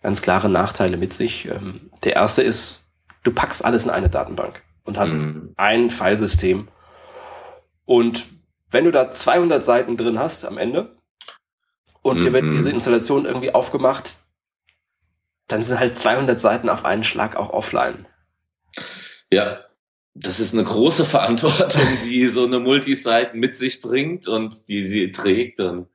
ganz 0.05 0.21
klare 0.21 0.49
Nachteile 0.49 0.97
mit 0.97 1.13
sich. 1.13 1.45
Ähm, 1.47 1.89
der 2.03 2.13
erste 2.13 2.43
ist, 2.43 2.83
du 3.23 3.31
packst 3.31 3.65
alles 3.65 3.85
in 3.85 3.89
eine 3.89 4.07
Datenbank 4.07 4.61
und 4.83 4.99
hast 4.99 5.15
Mhm. 5.17 5.53
ein 5.57 5.89
Filesystem. 5.89 6.67
Und 7.85 8.27
wenn 8.69 8.85
du 8.85 8.91
da 8.91 9.09
200 9.09 9.65
Seiten 9.65 9.97
drin 9.97 10.19
hast 10.19 10.45
am 10.45 10.59
Ende 10.59 10.95
und 12.03 12.21
dir 12.21 12.33
wird 12.33 12.43
Mhm. 12.45 12.51
diese 12.51 12.69
Installation 12.69 13.25
irgendwie 13.25 13.55
aufgemacht, 13.55 14.17
dann 15.47 15.63
sind 15.63 15.79
halt 15.79 15.97
200 15.97 16.39
Seiten 16.39 16.69
auf 16.69 16.85
einen 16.85 17.03
Schlag 17.03 17.35
auch 17.35 17.49
offline. 17.49 18.05
Ja, 19.33 19.59
das 20.13 20.39
ist 20.39 20.53
eine 20.53 20.63
große 20.65 21.03
Verantwortung, 21.17 21.81
die 22.03 22.27
so 22.27 22.45
eine 22.45 22.59
Multisite 22.59 23.31
mit 23.33 23.55
sich 23.55 23.81
bringt 23.81 24.27
und 24.27 24.69
die 24.69 24.81
sie 24.81 25.11
trägt 25.11 25.59
und 25.61 25.87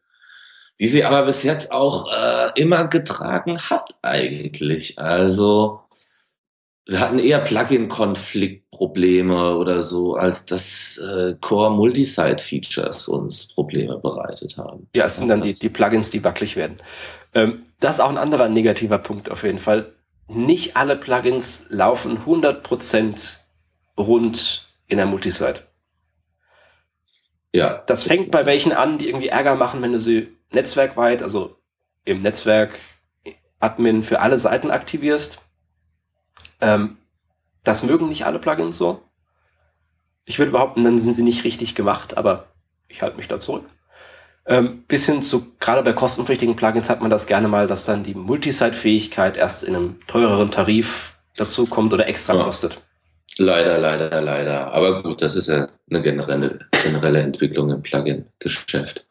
die 0.81 0.89
sie 0.89 1.05
aber 1.05 1.27
bis 1.27 1.43
jetzt 1.43 1.73
auch 1.73 2.11
äh, 2.11 2.59
immer 2.59 2.89
getragen 2.89 3.61
hat 3.61 3.99
eigentlich. 4.01 4.99
Also 4.99 5.81
wir 6.87 7.01
hatten 7.01 7.19
eher 7.19 7.41
Plugin-Konfliktprobleme 7.41 9.57
oder 9.57 9.83
so, 9.83 10.15
als 10.15 10.47
dass 10.47 10.97
äh, 10.99 11.35
Core 11.41 11.73
Multisite-Features 11.73 13.09
uns 13.09 13.55
Probleme 13.55 13.99
bereitet 13.99 14.57
haben. 14.57 14.89
Ja, 14.97 15.05
es 15.05 15.19
sind 15.19 15.29
dann 15.29 15.43
die, 15.43 15.53
die 15.53 15.69
Plugins, 15.69 16.09
die 16.09 16.25
wackelig 16.25 16.57
werden. 16.57 16.79
Ähm, 17.35 17.65
das 17.79 17.97
ist 17.97 18.01
auch 18.01 18.09
ein 18.09 18.17
anderer 18.17 18.49
negativer 18.49 18.97
Punkt 18.99 19.31
auf 19.31 19.43
jeden 19.43 19.59
Fall. 19.59 19.93
Nicht 20.29 20.77
alle 20.77 20.97
Plugins 20.97 21.67
laufen 21.69 22.21
100% 22.27 23.37
rund 23.99 24.67
in 24.89 24.97
der 24.97 25.05
Multisite. 25.07 25.67
Ja. 27.55 27.83
Das 27.87 28.05
fängt 28.05 28.31
bei 28.31 28.47
welchen 28.47 28.73
an, 28.73 28.97
die 28.97 29.09
irgendwie 29.09 29.29
Ärger 29.29 29.57
machen, 29.57 29.83
wenn 29.83 29.93
du 29.93 30.01
sie 30.01 30.40
netzwerkweit, 30.53 31.23
also 31.23 31.57
im 32.05 32.23
Netzwerk 32.23 32.79
Admin 33.61 34.03
für 34.03 34.21
alle 34.21 34.39
Seiten 34.39 34.71
aktivierst. 34.71 35.43
Ähm, 36.61 36.97
das 37.63 37.83
mögen 37.83 38.09
nicht 38.09 38.25
alle 38.25 38.39
Plugins 38.39 38.77
so. 38.77 39.03
Ich 40.25 40.39
würde 40.39 40.53
behaupten, 40.53 40.85
dann 40.85 40.99
sind 40.99 41.15
sie 41.15 41.23
nicht 41.23 41.45
richtig 41.45 41.75
gemacht, 41.75 42.17
aber 42.17 42.49
ich 42.89 43.03
halte 43.03 43.17
mich 43.17 43.29
da 43.29 43.41
zurück. 43.41 43.65
Ähm, 44.47 44.85
bis 44.89 45.07
hin 45.07 45.23
zu, 45.23 45.53
gerade 45.61 45.83
bei 45.83 45.93
kostenpflichtigen 45.93 46.57
Plugins 46.57 46.89
hat 46.89 47.03
man 47.03 47.11
das 47.11 47.27
gerne 47.27 47.49
mal, 47.49 47.67
dass 47.67 47.85
dann 47.85 48.05
die 48.05 48.15
Multisite-Fähigkeit 48.15 49.37
erst 49.37 49.63
in 49.63 49.77
einem 49.77 50.01
teureren 50.07 50.51
Tarif 50.51 51.15
dazu 51.37 51.67
kommt 51.67 51.93
oder 51.93 52.09
extra 52.09 52.35
ja. 52.35 52.43
kostet. 52.43 52.81
Leider, 53.39 53.79
leider, 53.79 54.21
leider. 54.21 54.73
Aber 54.73 55.03
gut, 55.03 55.23
das 55.23 55.37
ist 55.37 55.49
ja 55.49 55.69
eine 55.89 56.03
generelle, 56.03 56.59
generelle 56.83 57.21
Entwicklung 57.21 57.71
im 57.71 57.83
Plugin-Geschäft. 57.83 59.07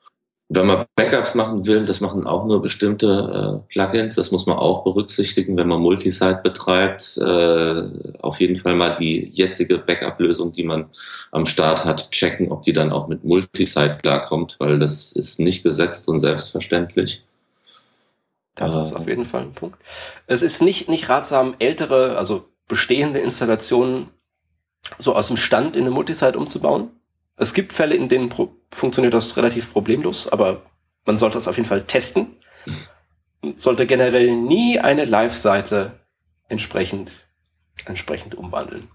Wenn 0.52 0.66
man 0.66 0.86
Backups 0.96 1.36
machen 1.36 1.68
will, 1.68 1.84
das 1.84 2.02
machen 2.02 2.26
auch 2.26 2.44
nur 2.46 2.60
bestimmte 2.64 3.62
äh, 3.68 3.72
Plugins, 3.72 4.16
das 4.16 4.32
muss 4.32 4.48
man 4.48 4.58
auch 4.58 4.84
berücksichtigen, 4.84 5.56
wenn 5.58 5.68
man 5.68 5.80
Multisite 5.80 6.42
betreibt. 6.44 7.18
Äh, 7.18 8.18
auf 8.22 8.40
jeden 8.40 8.56
Fall 8.56 8.74
mal 8.74 8.96
die 8.96 9.30
jetzige 9.32 9.78
Backup-Lösung, 9.78 10.52
die 10.52 10.64
man 10.64 10.88
am 11.32 11.46
Start 11.46 11.86
hat, 11.86 12.10
checken, 12.10 12.52
ob 12.52 12.64
die 12.64 12.74
dann 12.74 12.92
auch 12.92 13.08
mit 13.08 13.24
Multisite 13.24 13.98
klarkommt, 14.02 14.56
weil 14.58 14.80
das 14.80 15.12
ist 15.12 15.40
nicht 15.40 15.62
gesetzt 15.62 16.08
und 16.08 16.18
selbstverständlich. 16.18 17.24
Das 18.56 18.76
äh, 18.76 18.82
ist 18.82 18.96
auf 18.96 19.08
jeden 19.08 19.26
Fall 19.26 19.42
ein 19.42 19.54
Punkt. 19.54 19.78
Es 20.26 20.42
ist 20.42 20.64
nicht, 20.64 20.90
nicht 20.90 21.10
ratsam, 21.10 21.54
ältere, 21.60 22.18
also 22.18 22.46
bestehende 22.68 23.20
Installationen 23.20 24.08
so 24.98 25.14
aus 25.14 25.28
dem 25.28 25.38
Stand 25.38 25.76
in 25.76 25.84
eine 25.84 25.92
Multisite 25.92 26.40
umzubauen. 26.40 26.90
Es 27.40 27.54
gibt 27.54 27.72
Fälle, 27.74 27.96
in 27.96 28.10
denen 28.10 28.30
funktioniert 28.72 29.14
das 29.14 29.38
relativ 29.38 29.72
problemlos, 29.72 30.28
aber 30.28 30.62
man 31.06 31.18
sollte 31.18 31.38
das 31.38 31.48
auf 31.48 31.56
jeden 31.56 31.70
Fall 31.70 31.84
testen. 31.84 32.36
Und 33.42 33.60
sollte 33.60 33.88
generell 33.88 34.36
nie 34.36 34.80
eine 34.80 35.06
Live-Seite 35.06 35.94
entsprechend, 36.50 37.26
entsprechend 37.86 38.36
umwandeln. 38.36 38.90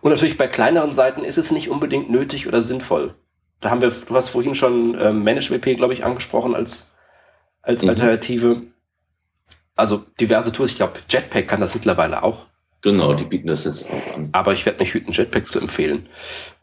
Und 0.00 0.10
natürlich 0.10 0.38
bei 0.38 0.48
kleineren 0.48 0.94
Seiten 0.94 1.22
ist 1.22 1.36
es 1.36 1.52
nicht 1.52 1.68
unbedingt 1.68 2.10
nötig 2.10 2.48
oder 2.48 2.62
sinnvoll. 2.62 3.14
Da 3.60 3.68
haben 3.68 3.82
wir, 3.82 3.90
du 3.90 4.16
hast 4.16 4.30
vorhin 4.30 4.54
schon 4.54 4.94
äh, 4.94 5.12
ManageWP, 5.12 5.76
glaube 5.76 5.92
ich, 5.92 6.04
angesprochen 6.04 6.54
als, 6.54 6.92
als 7.60 7.82
mhm. 7.82 7.90
Alternative. 7.90 8.62
Also 9.76 10.04
diverse 10.18 10.52
Tools, 10.52 10.70
ich 10.70 10.76
glaube, 10.76 11.00
Jetpack 11.10 11.46
kann 11.46 11.60
das 11.60 11.74
mittlerweile 11.74 12.22
auch. 12.22 12.46
Genau, 12.80 13.14
die 13.14 13.24
bieten 13.24 13.48
das 13.48 13.64
jetzt 13.64 13.88
auch 13.90 14.14
an. 14.14 14.28
Aber 14.32 14.52
ich 14.52 14.64
werde 14.64 14.78
mich 14.78 14.94
hüten, 14.94 15.12
Jetpack 15.12 15.50
zu 15.50 15.60
empfehlen. 15.60 16.06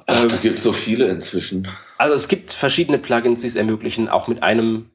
Ach, 0.07 0.23
ähm, 0.23 0.29
da 0.29 0.35
gibt 0.37 0.57
es 0.57 0.63
so 0.63 0.71
viele 0.71 1.07
inzwischen. 1.07 1.67
Also 1.97 2.15
es 2.15 2.27
gibt 2.27 2.53
verschiedene 2.53 2.97
Plugins, 2.97 3.41
die 3.41 3.47
es 3.47 3.55
ermöglichen, 3.55 4.07
auch 4.07 4.27
mit 4.27 4.43
einem, 4.43 4.91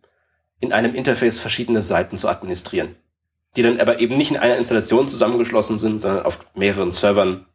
in 0.61 0.73
einem 0.73 0.95
Interface 0.95 1.39
verschiedene 1.39 1.83
Seiten 1.83 2.17
zu 2.17 2.29
administrieren. 2.29 2.97
Die 3.57 3.63
dann 3.63 3.81
aber 3.81 4.01
eben 4.01 4.17
nicht 4.17 4.31
in 4.31 4.37
einer 4.37 4.57
Installation 4.57 5.09
zusammengeschlossen 5.09 5.79
sind, 5.79 5.99
sondern 5.99 6.25
auf 6.25 6.39
mehreren 6.55 6.93
Servern 6.93 7.47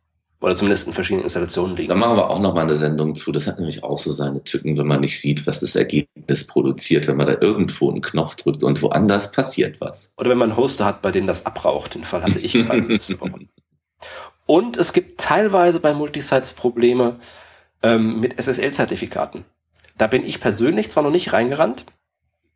oder 0.46 0.56
zumindest 0.56 0.86
in 0.86 0.94
verschiedenen 0.94 1.24
Installationen 1.24 1.76
liegen. 1.76 1.90
Da 1.90 1.96
machen 1.96 2.18
wir 2.18 2.30
auch 2.30 2.40
noch 2.40 2.54
mal 2.54 2.62
eine 2.62 2.76
Sendung 2.76 3.16
zu. 3.16 3.32
Das 3.32 3.48
hat 3.48 3.58
nämlich 3.58 3.84
auch 3.84 3.98
so 3.98 4.12
seine 4.12 4.44
Tücken, 4.44 4.78
wenn 4.78 4.86
man 4.86 5.00
nicht 5.00 5.20
sieht, 5.20 5.48
was 5.48 5.62
das 5.62 5.76
Ergebnis 5.76 6.46
produziert, 6.46 7.08
wenn 7.08 7.18
man 7.18 7.26
da 7.26 7.38
irgendwo 7.42 7.90
einen 7.90 8.02
Knopf 8.02 8.36
drückt 8.36 8.64
und 8.64 8.80
woanders 8.84 9.32
passiert 9.32 9.82
was. 9.82 10.14
Oder 10.18 10.30
wenn 10.30 10.38
man 10.38 10.52
einen 10.52 10.58
Hoster 10.60 10.86
hat, 10.86 11.02
bei 11.02 11.10
dem 11.10 11.26
das 11.26 11.48
abraucht. 11.48 11.96
Den 11.96 12.04
Fall 12.04 12.22
hatte 12.22 12.38
ich 12.38 12.54
gerade 12.54 12.80
letzte 12.88 13.20
Woche. 13.20 13.40
Und 14.46 14.78
es 14.78 14.94
gibt 14.94 15.20
teilweise 15.20 15.80
bei 15.80 15.96
Multisites 15.96 16.52
Probleme 16.52 17.16
ähm, 17.82 18.20
mit 18.20 18.40
SSL-Zertifikaten. 18.40 19.46
Da 19.98 20.06
bin 20.06 20.24
ich 20.24 20.40
persönlich 20.40 20.92
zwar 20.92 21.02
noch 21.02 21.10
nicht 21.10 21.34
reingerannt, 21.34 21.86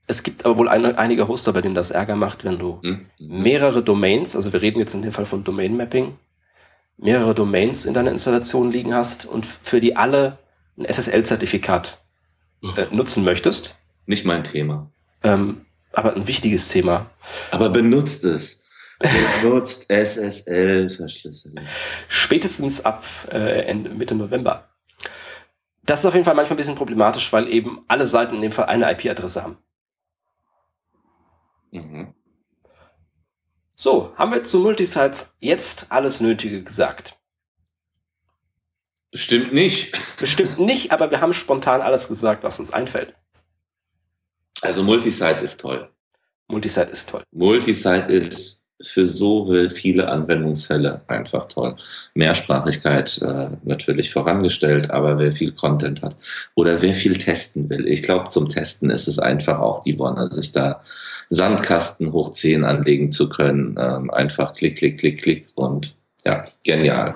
es 0.05 0.23
gibt 0.23 0.43
aber 0.43 0.57
wohl 0.57 0.69
eine, 0.69 0.97
einige 0.97 1.27
Hoster, 1.27 1.53
bei 1.53 1.61
denen 1.61 1.75
das 1.75 1.91
Ärger 1.91 2.15
macht, 2.15 2.43
wenn 2.43 2.57
du 2.57 2.79
mhm. 2.81 3.05
mehrere 3.19 3.83
Domains, 3.83 4.35
also 4.35 4.51
wir 4.53 4.61
reden 4.61 4.79
jetzt 4.79 4.95
in 4.95 5.03
dem 5.03 5.11
Fall 5.11 5.27
von 5.27 5.43
Domain 5.43 5.77
Mapping, 5.77 6.17
mehrere 7.01 7.33
Domains 7.33 7.85
in 7.85 7.93
deiner 7.93 8.11
Installation 8.11 8.71
liegen 8.71 8.93
hast 8.93 9.25
und 9.25 9.45
für 9.45 9.79
die 9.79 9.95
alle 9.95 10.37
ein 10.77 10.85
SSL-Zertifikat 10.85 12.01
äh, 12.75 12.85
nutzen 12.91 13.23
möchtest. 13.23 13.75
Nicht 14.05 14.25
mein 14.25 14.43
Thema. 14.43 14.91
Ähm, 15.23 15.65
aber 15.93 16.15
ein 16.15 16.27
wichtiges 16.27 16.69
Thema. 16.69 17.09
Aber 17.51 17.69
benutzt 17.69 18.23
es. 18.23 18.65
Benutzt 19.41 19.89
SSL-Verschlüsselung. 19.89 21.65
Spätestens 22.07 22.83
ab 22.83 23.05
äh, 23.31 23.61
Ende, 23.61 23.91
Mitte 23.91 24.15
November. 24.15 24.69
Das 25.83 26.01
ist 26.01 26.05
auf 26.05 26.13
jeden 26.13 26.25
Fall 26.25 26.35
manchmal 26.35 26.55
ein 26.55 26.57
bisschen 26.57 26.75
problematisch, 26.75 27.31
weil 27.33 27.47
eben 27.47 27.83
alle 27.87 28.05
Seiten 28.05 28.35
in 28.35 28.41
dem 28.41 28.51
Fall 28.51 28.65
eine 28.65 28.91
IP-Adresse 28.91 29.43
haben. 29.43 29.57
Mhm. 31.71 32.13
So, 33.81 34.13
haben 34.17 34.33
wir 34.33 34.43
zu 34.43 34.59
Multisites 34.59 35.35
jetzt 35.39 35.85
alles 35.87 36.19
Nötige 36.19 36.61
gesagt? 36.61 37.17
Bestimmt 39.09 39.53
nicht. 39.53 39.97
Bestimmt 40.19 40.59
nicht, 40.59 40.91
aber 40.91 41.11
wir 41.11 41.21
haben 41.21 41.33
spontan 41.33 41.81
alles 41.81 42.09
gesagt, 42.09 42.43
was 42.43 42.59
uns 42.59 42.71
einfällt. 42.73 43.15
Also 44.61 44.83
Multisite 44.83 45.45
ist 45.45 45.61
toll. 45.61 45.89
Multisite 46.49 46.91
ist 46.91 47.07
toll. 47.07 47.23
Multisite 47.31 48.11
ist 48.11 48.58
für 48.81 49.05
so 49.05 49.53
viele 49.71 50.07
Anwendungsfälle 50.07 51.01
einfach 51.07 51.47
toll. 51.47 51.75
Mehrsprachigkeit 52.13 53.21
äh, 53.21 53.49
natürlich 53.63 54.11
vorangestellt, 54.11 54.89
aber 54.91 55.17
wer 55.19 55.31
viel 55.31 55.51
Content 55.51 56.01
hat 56.01 56.15
oder 56.55 56.81
wer 56.81 56.93
viel 56.93 57.17
testen 57.17 57.69
will. 57.69 57.87
Ich 57.87 58.03
glaube, 58.03 58.29
zum 58.29 58.47
Testen 58.47 58.89
ist 58.89 59.07
es 59.07 59.19
einfach 59.19 59.59
auch 59.59 59.83
die 59.83 59.99
Wonne, 59.99 60.27
sich 60.31 60.51
da 60.51 60.81
Sandkasten 61.29 62.13
hoch 62.13 62.31
10 62.31 62.63
anlegen 62.63 63.11
zu 63.11 63.27
können. 63.27 63.75
Ähm, 63.79 64.09
einfach 64.11 64.53
klick, 64.53 64.77
klick, 64.77 64.99
klick, 64.99 65.21
klick 65.21 65.47
und 65.55 65.95
ja, 66.25 66.45
genial. 66.63 67.15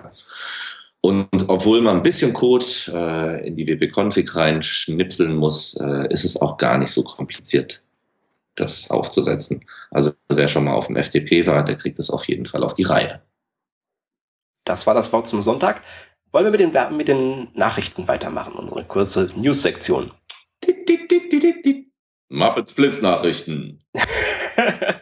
Und 1.02 1.50
obwohl 1.50 1.82
man 1.82 1.98
ein 1.98 2.04
bisschen 2.04 2.34
Code 2.34 2.66
äh, 2.94 3.48
in 3.48 3.56
die 3.56 3.68
wp-config 3.68 4.36
reinschnipseln 4.36 5.36
muss, 5.36 5.76
äh, 5.82 6.08
ist 6.10 6.24
es 6.24 6.42
auch 6.42 6.58
gar 6.58 6.78
nicht 6.78 6.92
so 6.92 7.04
kompliziert 7.04 7.84
das 8.56 8.90
aufzusetzen. 8.90 9.66
Also 9.92 10.12
wer 10.30 10.48
schon 10.48 10.66
mal 10.66 10.74
auf 10.74 10.88
dem 10.88 10.96
FTP 10.96 11.48
war, 11.48 11.64
der 11.64 11.76
kriegt 11.76 12.00
das 12.00 12.10
auf 12.10 12.28
jeden 12.28 12.46
Fall 12.46 12.64
auf 12.64 12.74
die 12.74 12.84
Reihe. 12.84 13.22
Das 14.66 14.88
war 14.88 14.94
das 14.94 15.12
Wort 15.12 15.28
zum 15.28 15.42
Sonntag. 15.42 15.84
Wollen 16.32 16.46
wir 16.46 16.52
mit 16.52 16.60
den, 16.60 16.98
mit 16.98 17.08
den 17.08 17.48
Nachrichten 17.54 18.08
weitermachen, 18.08 18.56
unsere 18.56 18.84
kurze 18.86 19.30
News-Sektion? 19.36 20.12
Muppets 22.30 22.74
Blitz-Nachrichten. 22.74 23.80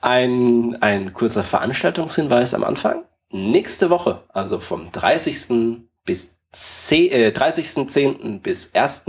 ein, 0.00 0.82
ein 0.82 1.12
kurzer 1.12 1.44
Veranstaltungshinweis 1.44 2.54
am 2.54 2.64
Anfang. 2.64 3.04
Nächste 3.30 3.90
Woche, 3.90 4.24
also 4.30 4.58
vom 4.58 4.90
30. 4.90 5.82
bis 6.04 6.40
10, 6.52 7.12
äh, 7.12 7.28
30.10. 7.28 8.40
bis 8.40 8.74
1. 8.74 9.04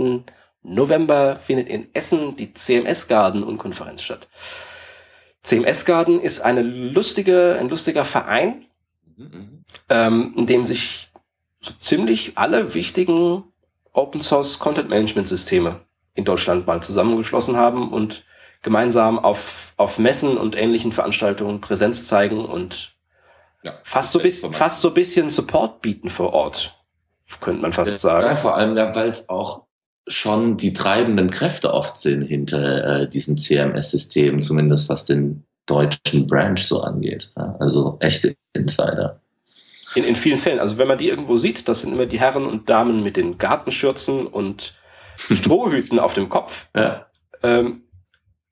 November 0.62 1.36
findet 1.36 1.68
in 1.68 1.88
Essen 1.94 2.36
die 2.36 2.52
CMS 2.52 3.08
Garden 3.08 3.42
und 3.42 3.58
Konferenz 3.58 4.02
statt. 4.02 4.28
CMS 5.42 5.84
Garden 5.84 6.20
ist 6.20 6.40
eine 6.40 6.62
lustige, 6.62 7.56
ein 7.58 7.68
lustiger 7.68 8.04
Verein, 8.04 8.66
mhm. 9.16 9.64
ähm, 9.88 10.34
in 10.36 10.46
dem 10.46 10.64
sich 10.64 11.10
so 11.60 11.72
ziemlich 11.80 12.32
alle 12.36 12.74
wichtigen 12.74 13.44
Open 13.92 14.20
Source 14.20 14.58
Content 14.58 14.88
Management 14.88 15.28
Systeme 15.28 15.80
in 16.14 16.24
Deutschland 16.24 16.66
mal 16.66 16.82
zusammengeschlossen 16.82 17.56
haben 17.56 17.90
und 17.90 18.24
gemeinsam 18.62 19.18
auf, 19.18 19.72
auf 19.76 19.98
Messen 19.98 20.36
und 20.36 20.56
ähnlichen 20.56 20.92
Veranstaltungen 20.92 21.60
Präsenz 21.60 22.06
zeigen 22.06 22.44
und 22.44 22.94
ja, 23.62 23.74
fast, 23.84 24.12
so 24.12 24.20
bis, 24.20 24.46
fast 24.52 24.80
so 24.80 24.90
bisschen 24.90 25.30
Support 25.30 25.82
bieten 25.82 26.08
vor 26.08 26.32
Ort, 26.32 26.78
könnte 27.40 27.62
man 27.62 27.72
fast 27.72 28.00
sagen. 28.00 28.26
Ja, 28.26 28.36
vor 28.36 28.56
allem, 28.56 28.76
weil 28.76 29.08
es 29.08 29.28
auch 29.28 29.66
schon 30.10 30.56
die 30.56 30.72
treibenden 30.72 31.30
Kräfte 31.30 31.72
oft 31.72 31.96
sind 31.96 32.22
hinter 32.22 33.02
äh, 33.02 33.08
diesem 33.08 33.38
CMS-System, 33.38 34.42
zumindest 34.42 34.88
was 34.88 35.04
den 35.04 35.44
deutschen 35.66 36.26
Branch 36.26 36.58
so 36.58 36.80
angeht. 36.82 37.32
Ja? 37.36 37.56
Also 37.60 37.96
echte 38.00 38.34
Insider. 38.52 39.20
In, 39.94 40.04
in 40.04 40.16
vielen 40.16 40.38
Fällen. 40.38 40.60
Also 40.60 40.78
wenn 40.78 40.88
man 40.88 40.98
die 40.98 41.08
irgendwo 41.08 41.36
sieht, 41.36 41.68
das 41.68 41.82
sind 41.82 41.92
immer 41.92 42.06
die 42.06 42.20
Herren 42.20 42.46
und 42.46 42.68
Damen 42.68 43.02
mit 43.02 43.16
den 43.16 43.38
Gartenschürzen 43.38 44.26
und 44.26 44.74
Strohhüten 45.16 45.98
auf 45.98 46.14
dem 46.14 46.28
Kopf. 46.28 46.68
Ja. 46.74 47.06
Ähm, 47.42 47.82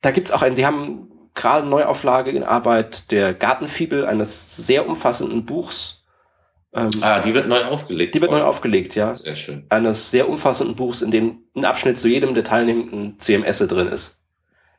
da 0.00 0.10
gibt's 0.10 0.30
auch 0.30 0.42
einen, 0.42 0.54
die 0.54 0.66
haben 0.66 1.08
gerade 1.34 1.66
Neuauflage 1.66 2.30
in 2.30 2.42
Arbeit 2.42 3.10
der 3.10 3.34
Gartenfibel, 3.34 4.04
eines 4.04 4.56
sehr 4.56 4.88
umfassenden 4.88 5.44
Buchs. 5.44 5.97
Ähm, 6.74 6.90
ah, 7.00 7.20
die 7.20 7.32
wird 7.32 7.48
neu 7.48 7.64
aufgelegt. 7.64 8.14
Die 8.14 8.20
wird 8.20 8.30
neu 8.30 8.42
aufgelegt, 8.42 8.94
ja. 8.94 9.14
Sehr 9.14 9.36
schön. 9.36 9.64
Eines 9.70 10.10
sehr 10.10 10.28
umfassenden 10.28 10.76
Buchs, 10.76 11.00
in 11.00 11.10
dem 11.10 11.44
ein 11.56 11.64
Abschnitt 11.64 11.96
zu 11.96 12.08
jedem 12.08 12.34
der 12.34 12.44
teilnehmenden 12.44 13.18
CMS 13.18 13.58
drin 13.58 13.88
ist. 13.88 14.20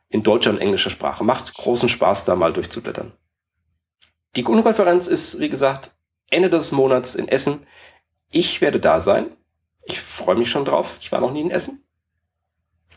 In 0.08 0.22
deutscher 0.22 0.50
und 0.50 0.58
englischer 0.58 0.90
Sprache. 0.90 1.24
Macht 1.24 1.54
großen 1.54 1.88
Spaß, 1.88 2.24
da 2.24 2.36
mal 2.36 2.52
durchzublättern. 2.52 3.12
Die 4.36 4.44
GUN-Konferenz 4.44 5.08
ist, 5.08 5.40
wie 5.40 5.48
gesagt, 5.48 5.92
Ende 6.30 6.48
des 6.48 6.70
Monats 6.70 7.16
in 7.16 7.26
Essen. 7.26 7.66
Ich 8.30 8.60
werde 8.60 8.78
da 8.78 9.00
sein. 9.00 9.26
Ich 9.82 10.00
freue 10.00 10.36
mich 10.36 10.50
schon 10.50 10.64
drauf. 10.64 10.98
Ich 11.00 11.10
war 11.10 11.20
noch 11.20 11.32
nie 11.32 11.40
in 11.40 11.50
Essen. 11.50 11.82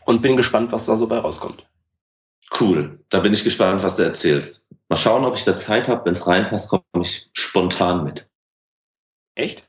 Und 0.04 0.22
bin 0.22 0.36
gespannt, 0.36 0.70
was 0.70 0.86
da 0.86 0.96
so 0.96 1.08
bei 1.08 1.18
rauskommt. 1.18 1.66
Cool. 2.60 3.00
Da 3.08 3.20
bin 3.20 3.32
ich 3.32 3.42
gespannt, 3.42 3.82
was 3.82 3.96
du 3.96 4.04
erzählst. 4.04 4.68
Mal 4.88 4.96
schauen, 4.96 5.24
ob 5.24 5.34
ich 5.34 5.44
da 5.44 5.56
Zeit 5.56 5.88
habe. 5.88 6.04
Wenn 6.04 6.12
es 6.12 6.26
reinpasst, 6.26 6.68
komme 6.68 6.84
ich 7.00 7.30
spontan 7.32 8.04
mit. 8.04 8.28
Echt? 9.34 9.68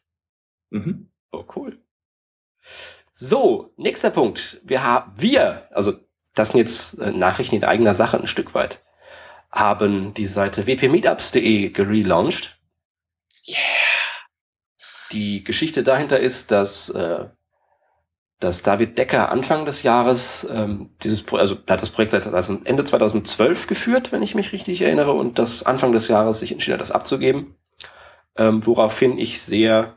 Mhm. 0.69 1.09
Oh, 1.31 1.45
cool. 1.55 1.79
So, 3.13 3.73
nächster 3.77 4.09
Punkt. 4.09 4.61
Wir 4.63 4.83
haben, 4.83 5.13
wir, 5.15 5.69
also 5.71 5.93
das 6.33 6.49
sind 6.49 6.59
jetzt 6.59 6.99
äh, 6.99 7.11
Nachrichten 7.11 7.55
in 7.55 7.63
eigener 7.63 7.93
Sache 7.93 8.19
ein 8.19 8.27
Stück 8.27 8.53
weit, 8.53 8.83
haben 9.51 10.13
die 10.13 10.25
Seite 10.25 10.63
wpmeetups.de 10.65 11.69
gelauncht. 11.69 12.59
Yeah. 13.47 13.57
Die 15.11 15.43
Geschichte 15.43 15.83
dahinter 15.83 16.19
ist, 16.19 16.51
dass 16.51 16.89
äh, 16.89 17.29
dass 18.39 18.63
David 18.63 18.97
Decker 18.97 19.31
Anfang 19.31 19.65
des 19.65 19.83
Jahres 19.83 20.45
ähm, 20.51 20.89
dieses 21.03 21.21
Pro 21.21 21.37
also 21.37 21.55
hat 21.69 21.81
das 21.81 21.89
Projekt 21.89 22.11
seit 22.11 22.27
also 22.27 22.59
Ende 22.65 22.83
2012 22.83 23.67
geführt, 23.67 24.11
wenn 24.11 24.23
ich 24.23 24.35
mich 24.35 24.51
richtig 24.51 24.81
erinnere, 24.81 25.13
und 25.13 25.39
das 25.39 25.63
Anfang 25.63 25.93
des 25.93 26.09
Jahres 26.09 26.41
sich 26.41 26.51
entschieden 26.51 26.75
hat, 26.75 26.81
das 26.81 26.91
abzugeben. 26.91 27.55
Ähm, 28.37 28.65
woraufhin 28.65 29.17
ich 29.17 29.41
sehr, 29.41 29.95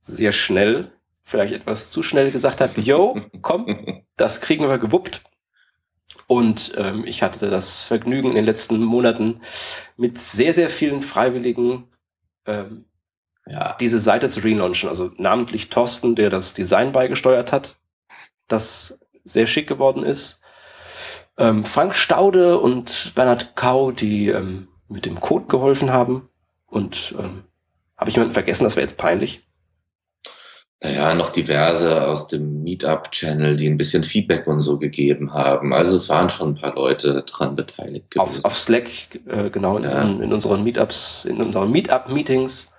sehr 0.00 0.32
schnell, 0.32 0.90
vielleicht 1.22 1.54
etwas 1.54 1.90
zu 1.90 2.02
schnell 2.02 2.30
gesagt 2.30 2.60
habe, 2.60 2.80
yo, 2.80 3.20
komm, 3.40 4.02
das 4.16 4.40
kriegen 4.40 4.68
wir 4.68 4.78
gewuppt. 4.78 5.22
Und 6.26 6.74
ähm, 6.76 7.04
ich 7.06 7.22
hatte 7.22 7.50
das 7.50 7.82
Vergnügen 7.82 8.30
in 8.30 8.36
den 8.36 8.44
letzten 8.44 8.82
Monaten 8.82 9.40
mit 9.96 10.18
sehr, 10.18 10.54
sehr 10.54 10.70
vielen 10.70 11.02
Freiwilligen 11.02 11.88
ähm, 12.46 12.86
ja. 13.46 13.76
diese 13.80 13.98
Seite 13.98 14.28
zu 14.28 14.40
relaunchen. 14.40 14.88
Also 14.88 15.10
namentlich 15.16 15.68
Thorsten, 15.68 16.14
der 16.14 16.30
das 16.30 16.54
Design 16.54 16.92
beigesteuert 16.92 17.52
hat, 17.52 17.76
das 18.48 18.98
sehr 19.24 19.46
schick 19.46 19.66
geworden 19.66 20.04
ist. 20.04 20.40
Ähm, 21.38 21.64
Frank 21.64 21.94
Staude 21.94 22.58
und 22.58 23.12
Bernhard 23.14 23.56
Kau, 23.56 23.90
die 23.90 24.28
ähm, 24.28 24.68
mit 24.88 25.06
dem 25.06 25.20
Code 25.20 25.46
geholfen 25.46 25.90
haben. 25.90 26.28
Und 26.66 27.14
ähm, 27.18 27.44
habe 27.96 28.10
ich 28.10 28.16
jemanden 28.16 28.34
vergessen? 28.34 28.64
Das 28.64 28.76
wäre 28.76 28.86
jetzt 28.86 28.98
peinlich. 28.98 29.46
Naja, 30.82 31.14
noch 31.14 31.28
diverse 31.28 32.04
aus 32.04 32.26
dem 32.26 32.64
Meetup-Channel, 32.64 33.54
die 33.54 33.68
ein 33.68 33.76
bisschen 33.76 34.02
Feedback 34.02 34.48
und 34.48 34.60
so 34.60 34.78
gegeben 34.78 35.32
haben. 35.32 35.72
Also 35.72 35.94
es 35.94 36.08
waren 36.08 36.28
schon 36.28 36.50
ein 36.50 36.60
paar 36.60 36.74
Leute 36.74 37.22
dran 37.22 37.54
beteiligt 37.54 38.10
gewesen. 38.10 38.38
Auf, 38.38 38.44
auf 38.44 38.58
Slack, 38.58 38.88
äh, 39.28 39.48
genau, 39.50 39.76
in, 39.76 39.84
ja. 39.84 40.02
in, 40.02 40.20
in 40.20 40.32
unseren 40.32 40.64
Meetups, 40.64 41.24
in 41.24 41.40
unseren 41.40 41.70
Meetup-Meetings 41.70 42.72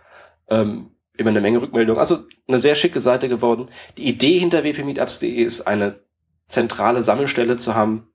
ähm, 0.49 0.91
immer 1.15 1.30
eine 1.30 1.39
Menge 1.39 1.62
Rückmeldungen. 1.62 1.99
Also 1.99 2.26
eine 2.45 2.60
sehr 2.60 2.76
schicke 2.76 2.99
Seite 2.99 3.30
geworden. 3.30 3.69
Die 3.97 4.10
Idee 4.10 4.38
hinter 4.38 4.63
wpmeetups.de 4.63 5.41
ist 5.41 5.62
eine 5.62 6.02
zentrale 6.49 7.04
Sammelstelle 7.04 7.56
zu 7.56 7.73
haben, 7.73 8.10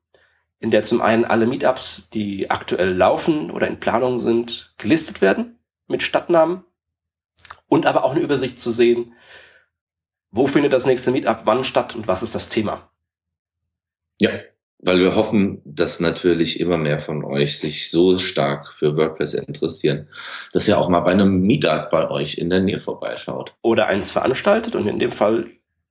in 0.61 0.71
der 0.71 0.83
zum 0.83 1.01
einen 1.01 1.25
alle 1.25 1.47
Meetups, 1.47 2.11
die 2.13 2.51
aktuell 2.51 2.93
laufen 2.93 3.51
oder 3.51 3.69
in 3.69 3.81
Planung 3.81 4.19
sind, 4.19 4.75
gelistet 4.77 5.23
werden 5.23 5.59
mit 5.87 6.03
Stadtnamen 6.03 6.65
und 7.69 7.87
aber 7.87 8.05
auch 8.05 8.13
eine 8.13 8.21
Übersicht 8.21 8.59
zu 8.59 8.71
sehen, 8.71 9.15
wo 10.31 10.47
findet 10.47 10.73
das 10.73 10.87
nächste 10.87 11.11
Meetup 11.11 11.43
wann 11.45 11.65
statt 11.65 11.95
und 11.95 12.09
was 12.09 12.23
ist 12.23 12.35
das 12.35 12.49
Thema. 12.49 12.91
Ja, 14.21 14.31
weil 14.81 14.99
wir 14.99 15.17
hoffen, 15.17 15.61
dass 15.65 16.01
natürlich 16.01 16.61
immer 16.61 16.79
mehr 16.79 16.99
von 16.99 17.25
euch 17.25 17.59
sich 17.59 17.91
so 17.91 18.19
stark 18.19 18.73
für 18.73 18.97
WordPress 18.97 19.35
interessieren, 19.35 20.09
dass 20.53 20.69
ihr 20.69 20.79
auch 20.79 20.89
mal 20.89 21.01
bei 21.01 21.13
einem 21.13 21.41
Meetup 21.41 21.91
bei 21.91 22.11
euch 22.11 22.39
in 22.39 22.51
der 22.51 22.61
Nähe 22.61 22.79
vorbeischaut. 22.79 23.55
Oder 23.63 23.87
eins 23.87 24.11
veranstaltet 24.11 24.77
und 24.77 24.87
in 24.87 24.99
dem 24.99 25.13
Fall, 25.13 25.47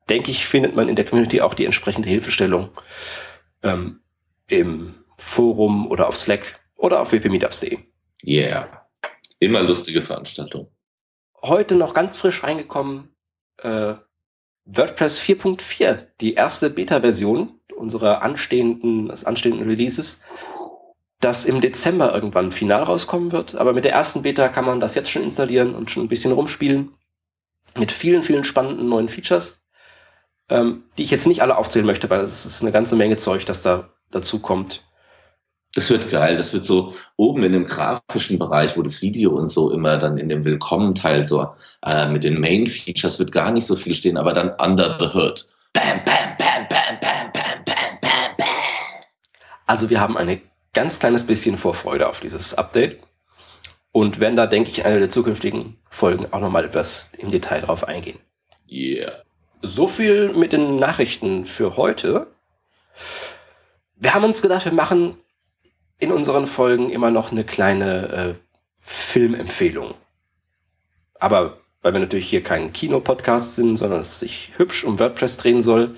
denke 0.10 0.32
ich, 0.32 0.46
findet 0.46 0.76
man 0.76 0.88
in 0.88 0.96
der 0.96 1.06
Community 1.06 1.42
auch 1.42 1.54
die 1.54 1.66
entsprechende 1.66 2.08
Hilfestellung 2.08 2.70
ähm, 3.64 4.00
im 4.48 4.96
Forum 5.18 5.88
oder 5.88 6.08
auf 6.08 6.16
Slack 6.16 6.60
oder 6.76 7.02
auf 7.02 7.12
wpmeetups.de. 7.12 7.80
Yeah. 8.26 8.88
Immer 9.40 9.64
lustige 9.64 10.02
Veranstaltung. 10.02 10.72
Heute 11.42 11.76
noch 11.76 11.94
ganz 11.94 12.18
frisch 12.18 12.44
reingekommen, 12.44 13.16
äh, 13.58 13.96
WordPress 14.66 15.20
4.4, 15.20 16.08
die 16.20 16.34
erste 16.34 16.70
Beta-Version 16.70 17.60
unserer 17.78 18.22
anstehenden, 18.24 19.08
des 19.08 19.24
anstehenden 19.24 19.68
Releases, 19.68 20.22
das 21.20 21.46
im 21.46 21.62
Dezember 21.62 22.14
irgendwann 22.14 22.52
final 22.52 22.84
rauskommen 22.84 23.32
wird. 23.32 23.56
Aber 23.56 23.74
mit 23.74 23.86
der 23.86 23.94
ersten 23.94 24.24
Beta 24.24 24.50
kann 24.50 24.66
man 24.66 24.80
das 24.80 24.96
jetzt 24.96 25.12
schon 25.12 25.24
installieren 25.24 25.76
und 25.76 25.90
schon 25.90 26.04
ein 26.04 26.10
bisschen 26.10 26.32
rumspielen. 26.32 26.94
Mit 27.76 27.92
vielen, 27.92 28.24
vielen 28.24 28.44
spannenden 28.44 28.90
neuen 28.90 29.10
Features, 29.10 29.62
ähm, 30.50 30.86
die 30.98 31.04
ich 31.04 31.12
jetzt 31.12 31.28
nicht 31.28 31.42
alle 31.42 31.58
aufzählen 31.58 31.86
möchte, 31.86 32.10
weil 32.10 32.22
es 32.22 32.46
ist 32.46 32.62
eine 32.62 32.72
ganze 32.72 32.96
Menge 32.96 33.18
Zeug, 33.18 33.46
das 33.46 33.62
da 33.62 33.90
dazu 34.10 34.40
kommt. 34.40 34.87
Das 35.78 35.92
wird 35.92 36.10
geil. 36.10 36.38
Das 36.38 36.54
wird 36.54 36.66
so 36.66 36.96
oben 37.18 37.44
in 37.44 37.52
dem 37.52 37.66
grafischen 37.68 38.40
Bereich, 38.40 38.76
wo 38.76 38.82
das 38.82 39.04
Video 39.04 39.36
und 39.36 39.50
so 39.50 39.70
immer 39.70 39.98
dann 39.98 40.18
in 40.18 40.28
dem 40.28 40.44
Willkommen-Teil 40.44 41.24
so 41.24 41.50
äh, 41.86 42.08
mit 42.08 42.24
den 42.24 42.40
Main-Features 42.40 43.20
wird 43.20 43.32
gar 43.32 43.52
nicht 43.52 43.68
so 43.68 43.76
viel 43.76 43.94
stehen, 43.94 44.18
aber 44.18 44.34
dann 44.34 44.50
under 44.60 44.98
the 45.00 45.06
hood. 45.06 45.48
Bam, 45.74 46.04
bam, 46.04 46.36
bam, 46.40 46.68
bam, 46.68 47.00
bam, 47.00 47.32
bam, 47.32 47.64
bam, 47.64 48.00
bam, 48.02 48.38
bam. 48.40 48.48
Also 49.68 49.92
wir 49.92 50.02
haben 50.02 50.18
ein 50.18 50.42
ganz 50.74 50.98
kleines 50.98 51.28
bisschen 51.28 51.60
Vorfreude 51.60 52.10
auf 52.10 52.22
dieses 52.22 52.56
Update 52.56 52.98
und 53.92 54.20
werden 54.20 54.36
da, 54.36 54.48
denke 54.48 54.72
ich, 54.72 54.80
in 54.80 54.86
einer 54.86 54.98
der 54.98 55.10
zukünftigen 55.10 55.78
Folgen 55.92 56.26
auch 56.32 56.40
nochmal 56.40 56.66
etwas 56.66 57.12
im 57.20 57.30
Detail 57.30 57.62
drauf 57.62 57.88
eingehen. 57.88 58.18
Yeah. 58.68 59.12
So 59.62 59.88
viel 59.88 60.34
mit 60.34 60.54
den 60.54 60.78
Nachrichten 60.78 61.46
für 61.46 61.78
heute. 61.78 62.26
Wir 63.96 64.16
haben 64.16 64.24
uns 64.24 64.42
gedacht, 64.42 64.66
wir 64.66 64.74
machen 64.74 65.18
in 66.00 66.12
unseren 66.12 66.48
Folgen 66.48 66.90
immer 66.90 67.12
noch 67.12 67.32
eine 67.32 67.44
kleine 67.44 68.08
äh, 68.10 68.34
Filmempfehlung. 68.80 69.96
Aber 71.20 71.58
weil 71.82 71.94
wir 71.94 72.00
natürlich 72.00 72.30
hier 72.30 72.44
kein 72.44 72.74
Kinopodcast 72.74 73.56
sind, 73.56 73.78
sondern 73.78 74.02
es 74.02 74.20
sich 74.20 74.52
hübsch 74.58 74.84
um 74.84 75.00
WordPress 75.00 75.38
drehen 75.38 75.62
soll, 75.62 75.96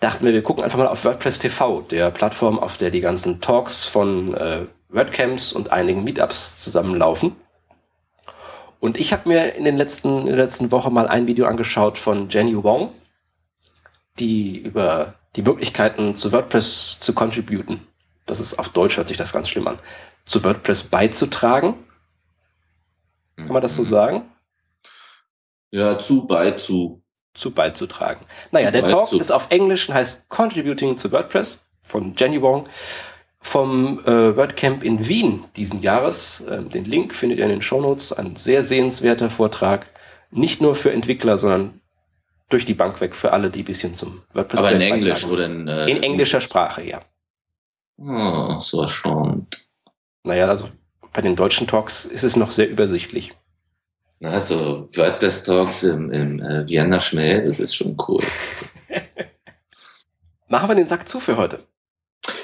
dachten 0.00 0.24
wir, 0.24 0.32
wir 0.32 0.42
gucken 0.42 0.64
einfach 0.64 0.78
mal 0.78 0.88
auf 0.88 1.04
WordPress 1.04 1.38
TV, 1.38 1.82
der 1.82 2.10
Plattform, 2.10 2.58
auf 2.58 2.76
der 2.76 2.90
die 2.90 3.00
ganzen 3.00 3.40
Talks 3.40 3.84
von 3.84 4.34
äh, 4.34 4.66
WordCamps 4.88 5.52
und 5.52 5.70
einigen 5.70 6.04
Meetups 6.04 6.58
zusammenlaufen. 6.58 7.36
Und 8.80 8.98
ich 8.98 9.12
habe 9.12 9.28
mir 9.28 9.54
in 9.54 9.64
den 9.64 9.76
letzten 9.76 10.22
in 10.22 10.26
der 10.26 10.36
letzten 10.36 10.72
Woche 10.72 10.90
mal 10.90 11.06
ein 11.06 11.28
Video 11.28 11.46
angeschaut 11.46 11.98
von 11.98 12.28
Jenny 12.28 12.60
Wong, 12.64 12.92
die 14.18 14.58
über 14.58 15.14
die 15.36 15.42
Möglichkeiten 15.42 16.16
zu 16.16 16.32
WordPress 16.32 16.98
zu 16.98 17.12
contributen 17.12 17.86
das 18.32 18.40
ist 18.40 18.58
auf 18.58 18.70
Deutsch 18.70 18.96
hört 18.96 19.08
sich 19.08 19.18
das 19.18 19.32
ganz 19.32 19.48
schlimm 19.48 19.68
an, 19.68 19.78
zu 20.24 20.42
WordPress 20.42 20.84
beizutragen. 20.84 21.74
Kann 23.36 23.52
man 23.52 23.62
das 23.62 23.74
so 23.74 23.82
mhm. 23.82 23.86
sagen? 23.86 24.22
Ja, 25.70 25.98
zu 25.98 26.26
bei 26.26 26.52
zu. 26.52 27.02
Zu 27.34 27.50
beizutragen. 27.50 28.26
Naja, 28.50 28.70
der 28.70 28.86
Talk 28.86 29.12
ist 29.12 29.30
auf 29.30 29.46
Englisch 29.50 29.88
und 29.88 29.94
heißt 29.94 30.28
Contributing 30.28 30.96
to 30.96 31.10
WordPress 31.10 31.66
von 31.82 32.14
Jenny 32.16 32.42
Wong 32.42 32.64
vom 33.40 34.00
äh, 34.04 34.36
WordCamp 34.36 34.84
in 34.84 35.08
Wien 35.08 35.44
diesen 35.56 35.80
Jahres. 35.80 36.44
Ähm, 36.48 36.68
den 36.68 36.84
Link 36.84 37.14
findet 37.14 37.38
ihr 37.38 37.44
in 37.44 37.50
den 37.50 37.62
Shownotes. 37.62 38.12
Ein 38.12 38.36
sehr 38.36 38.62
sehenswerter 38.62 39.30
Vortrag. 39.30 39.86
Nicht 40.30 40.60
nur 40.60 40.74
für 40.74 40.92
Entwickler, 40.92 41.38
sondern 41.38 41.80
durch 42.50 42.66
die 42.66 42.74
Bank 42.74 43.00
weg 43.00 43.14
für 43.14 43.32
alle, 43.32 43.50
die 43.50 43.62
ein 43.62 43.64
bisschen 43.64 43.96
zum 43.96 44.22
WordPress 44.34 44.58
Aber 44.58 44.72
in 44.72 44.80
Englisch 44.82 45.24
oder 45.24 45.46
in, 45.46 45.68
äh, 45.68 45.86
in 45.86 46.02
englischer 46.02 46.40
Sprache, 46.40 46.82
ja. 46.86 47.00
Oh, 47.98 48.58
so 48.60 48.82
erstaunt. 48.82 49.64
Naja, 50.24 50.48
also 50.48 50.68
bei 51.12 51.20
den 51.20 51.36
deutschen 51.36 51.66
Talks 51.66 52.06
ist 52.06 52.24
es 52.24 52.36
noch 52.36 52.50
sehr 52.50 52.68
übersichtlich. 52.68 53.32
Also 54.22 54.88
WordPress 54.94 55.44
Talks 55.44 55.82
im, 55.82 56.10
im 56.12 56.40
äh, 56.40 56.68
Vienna 56.68 57.00
Schmäh, 57.00 57.42
das 57.42 57.58
ist 57.58 57.74
schon 57.74 57.96
cool. 58.06 58.22
Machen 60.48 60.68
wir 60.68 60.74
den 60.74 60.86
Sack 60.86 61.08
zu 61.08 61.18
für 61.18 61.36
heute. 61.36 61.60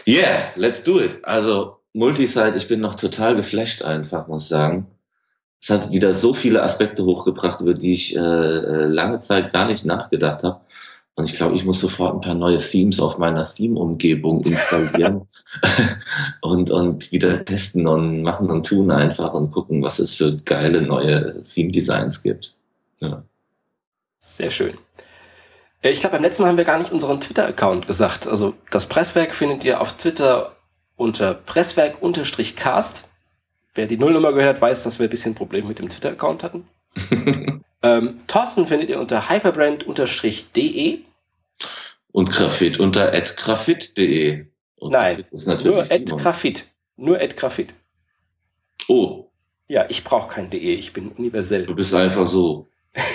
Yeah, 0.06 0.50
let's 0.56 0.82
do 0.82 1.00
it. 1.00 1.24
Also 1.24 1.78
Multisite, 1.92 2.54
ich 2.56 2.66
bin 2.66 2.80
noch 2.80 2.94
total 2.94 3.36
geflasht 3.36 3.82
einfach, 3.82 4.26
muss 4.26 4.44
ich 4.44 4.48
sagen. 4.48 4.86
Es 5.60 5.70
hat 5.70 5.90
wieder 5.92 6.12
so 6.14 6.34
viele 6.34 6.62
Aspekte 6.62 7.04
hochgebracht, 7.04 7.60
über 7.60 7.74
die 7.74 7.92
ich 7.92 8.16
äh, 8.16 8.20
äh 8.20 8.86
lange 8.86 9.20
Zeit 9.20 9.52
gar 9.52 9.66
nicht 9.66 9.84
nachgedacht 9.84 10.42
habe. 10.42 10.60
Und 11.18 11.28
ich 11.28 11.36
glaube, 11.36 11.56
ich 11.56 11.64
muss 11.64 11.80
sofort 11.80 12.14
ein 12.14 12.20
paar 12.20 12.36
neue 12.36 12.58
Themes 12.58 13.00
auf 13.00 13.18
meiner 13.18 13.42
Theme-Umgebung 13.42 14.44
installieren 14.44 15.26
und, 16.42 16.70
und 16.70 17.10
wieder 17.10 17.44
testen 17.44 17.88
und 17.88 18.22
machen 18.22 18.48
und 18.48 18.64
tun 18.64 18.92
einfach 18.92 19.34
und 19.34 19.50
gucken, 19.50 19.82
was 19.82 19.98
es 19.98 20.14
für 20.14 20.36
geile 20.36 20.80
neue 20.80 21.42
Theme-Designs 21.42 22.22
gibt. 22.22 22.60
Ja. 23.00 23.24
Sehr 24.20 24.50
schön. 24.50 24.78
Äh, 25.82 25.90
ich 25.90 25.98
glaube, 25.98 26.14
beim 26.14 26.22
letzten 26.22 26.42
Mal 26.42 26.50
haben 26.50 26.56
wir 26.56 26.64
gar 26.64 26.78
nicht 26.78 26.92
unseren 26.92 27.20
Twitter-Account 27.20 27.88
gesagt. 27.88 28.28
Also 28.28 28.54
das 28.70 28.86
Presswerk 28.86 29.34
findet 29.34 29.64
ihr 29.64 29.80
auf 29.80 29.94
Twitter 29.94 30.54
unter 30.94 31.34
Presswerk-Cast. 31.34 33.08
Wer 33.74 33.86
die 33.86 33.96
Nullnummer 33.96 34.32
gehört 34.32 34.54
hat, 34.54 34.62
weiß, 34.62 34.84
dass 34.84 35.00
wir 35.00 35.08
ein 35.08 35.10
bisschen 35.10 35.34
Probleme 35.34 35.66
mit 35.66 35.80
dem 35.80 35.88
Twitter-Account 35.88 36.44
hatten. 36.44 36.68
ähm, 37.82 38.18
Thorsten 38.28 38.68
findet 38.68 38.88
ihr 38.88 39.00
unter 39.00 39.28
hyperbrand-de. 39.28 41.07
Und 42.12 42.30
Grafit 42.30 42.80
unter 42.80 43.10
grafit.de. 43.10 44.46
Nein, 44.80 45.24
nur 45.64 45.82
Grafit. 46.18 46.66
Nur 46.96 47.18
Grafit. 47.18 47.74
Oh. 48.88 49.26
Ja, 49.68 49.84
ich 49.88 50.02
brauche 50.02 50.28
kein 50.32 50.48
de, 50.50 50.60
ich 50.60 50.92
bin 50.92 51.08
universell. 51.08 51.66
Du 51.66 51.74
bist 51.74 51.94
einfach 51.94 52.26
so. 52.26 52.66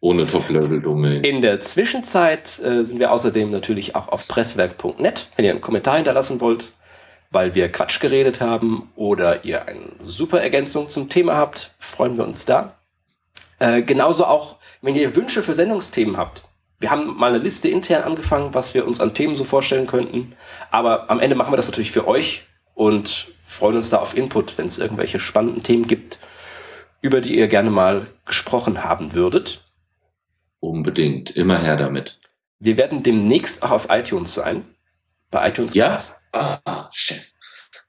Ohne 0.00 0.26
Top-Level-Domain. 0.26 1.24
In 1.24 1.42
der 1.42 1.60
Zwischenzeit 1.60 2.60
äh, 2.60 2.84
sind 2.84 3.00
wir 3.00 3.10
außerdem 3.10 3.50
natürlich 3.50 3.96
auch 3.96 4.08
auf 4.08 4.28
presswerk.net, 4.28 5.26
wenn 5.34 5.44
ihr 5.44 5.50
einen 5.50 5.60
Kommentar 5.60 5.96
hinterlassen 5.96 6.40
wollt, 6.40 6.70
weil 7.32 7.56
wir 7.56 7.70
Quatsch 7.72 7.98
geredet 7.98 8.40
haben 8.40 8.92
oder 8.94 9.44
ihr 9.44 9.66
eine 9.66 9.90
super 10.04 10.40
Ergänzung 10.40 10.88
zum 10.88 11.08
Thema 11.08 11.34
habt, 11.34 11.74
freuen 11.80 12.16
wir 12.16 12.24
uns 12.24 12.46
da. 12.46 12.78
Äh, 13.58 13.82
genauso 13.82 14.24
auch, 14.24 14.56
wenn 14.82 14.94
ihr 14.94 15.16
Wünsche 15.16 15.42
für 15.42 15.54
Sendungsthemen 15.54 16.16
habt. 16.16 16.42
Wir 16.80 16.90
haben 16.90 17.16
mal 17.16 17.30
eine 17.34 17.42
Liste 17.42 17.68
intern 17.68 18.04
angefangen, 18.04 18.54
was 18.54 18.74
wir 18.74 18.86
uns 18.86 19.00
an 19.00 19.14
Themen 19.14 19.36
so 19.36 19.44
vorstellen 19.44 19.86
könnten. 19.86 20.34
Aber 20.70 21.10
am 21.10 21.20
Ende 21.20 21.34
machen 21.34 21.52
wir 21.52 21.56
das 21.56 21.68
natürlich 21.68 21.90
für 21.90 22.06
euch 22.06 22.44
und 22.74 23.32
freuen 23.46 23.76
uns 23.76 23.90
da 23.90 23.98
auf 23.98 24.16
Input, 24.16 24.56
wenn 24.58 24.66
es 24.66 24.78
irgendwelche 24.78 25.18
spannenden 25.18 25.62
Themen 25.62 25.86
gibt, 25.86 26.18
über 27.00 27.20
die 27.20 27.36
ihr 27.36 27.48
gerne 27.48 27.70
mal 27.70 28.06
gesprochen 28.26 28.84
haben 28.84 29.14
würdet. 29.14 29.64
Unbedingt, 30.60 31.30
immer 31.30 31.58
her 31.58 31.76
damit. 31.76 32.20
Wir 32.60 32.76
werden 32.76 33.02
demnächst 33.02 33.62
auch 33.62 33.70
auf 33.70 33.86
iTunes 33.90 34.34
sein. 34.34 34.64
Bei 35.30 35.48
iTunes 35.48 35.74
ja? 35.74 35.96
Ah, 36.32 36.88
Chef. 36.92 37.32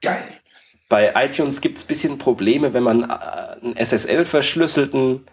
Geil. 0.02 0.32
Bei 0.88 1.12
iTunes 1.16 1.60
gibt 1.60 1.78
es 1.78 1.84
ein 1.84 1.88
bisschen 1.88 2.18
Probleme, 2.18 2.72
wenn 2.72 2.82
man 2.82 3.08
äh, 3.08 3.14
einen 3.62 3.76
SSL-verschlüsselten 3.76 5.26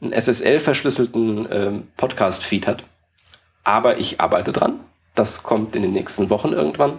einen 0.00 0.12
SSL-verschlüsselten 0.12 1.48
ähm, 1.50 1.88
Podcast-Feed 1.96 2.66
hat. 2.66 2.84
Aber 3.64 3.98
ich 3.98 4.20
arbeite 4.20 4.52
dran. 4.52 4.80
Das 5.14 5.42
kommt 5.42 5.76
in 5.76 5.82
den 5.82 5.92
nächsten 5.92 6.30
Wochen 6.30 6.52
irgendwann. 6.52 6.98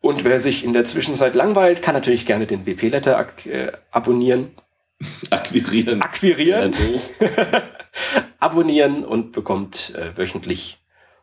Und 0.00 0.24
wer 0.24 0.40
sich 0.40 0.64
in 0.64 0.72
der 0.72 0.84
Zwischenzeit 0.84 1.34
langweilt, 1.34 1.82
kann 1.82 1.94
natürlich 1.94 2.26
gerne 2.26 2.46
den 2.46 2.66
WP-Letter 2.66 3.26
äh, 3.44 3.72
abonnieren. 3.90 4.54
Akquirieren. 5.30 6.02
Akquirieren. 6.02 6.74
Ja, 7.20 7.62
abonnieren 8.38 9.04
und 9.04 9.32
bekommt 9.32 9.94
äh, 9.94 10.16
wöchentlich 10.16 10.78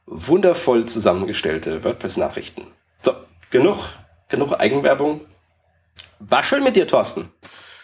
wundervoll 0.06 0.86
zusammengestellte 0.86 1.84
WordPress-Nachrichten. 1.84 2.68
So, 3.02 3.14
genug, 3.50 3.78
genug 4.30 4.54
Eigenwerbung. 4.54 5.22
War 6.20 6.44
schön 6.44 6.64
mit 6.64 6.76
dir, 6.76 6.88
Thorsten. 6.88 7.32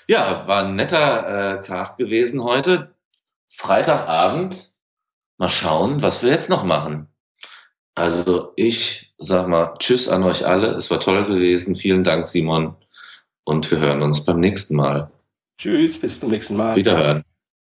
Ja, 0.07 0.43
war 0.47 0.63
ein 0.63 0.75
netter 0.75 1.59
äh, 1.59 1.63
Cast 1.63 1.97
gewesen 1.97 2.43
heute. 2.43 2.93
Freitagabend. 3.49 4.72
Mal 5.37 5.49
schauen, 5.49 6.01
was 6.01 6.23
wir 6.23 6.29
jetzt 6.29 6.49
noch 6.49 6.63
machen. 6.63 7.07
Also 7.95 8.53
ich 8.55 9.13
sag 9.17 9.47
mal 9.47 9.75
Tschüss 9.79 10.07
an 10.09 10.23
euch 10.23 10.45
alle. 10.45 10.67
Es 10.67 10.89
war 10.89 10.99
toll 10.99 11.25
gewesen. 11.27 11.75
Vielen 11.75 12.03
Dank, 12.03 12.27
Simon. 12.27 12.75
Und 13.43 13.69
wir 13.71 13.79
hören 13.79 14.01
uns 14.01 14.23
beim 14.23 14.39
nächsten 14.39 14.75
Mal. 14.75 15.11
Tschüss, 15.57 15.99
bis 15.99 16.19
zum 16.19 16.31
nächsten 16.31 16.55
Mal. 16.55 16.75
Wiederhören. 16.75 17.23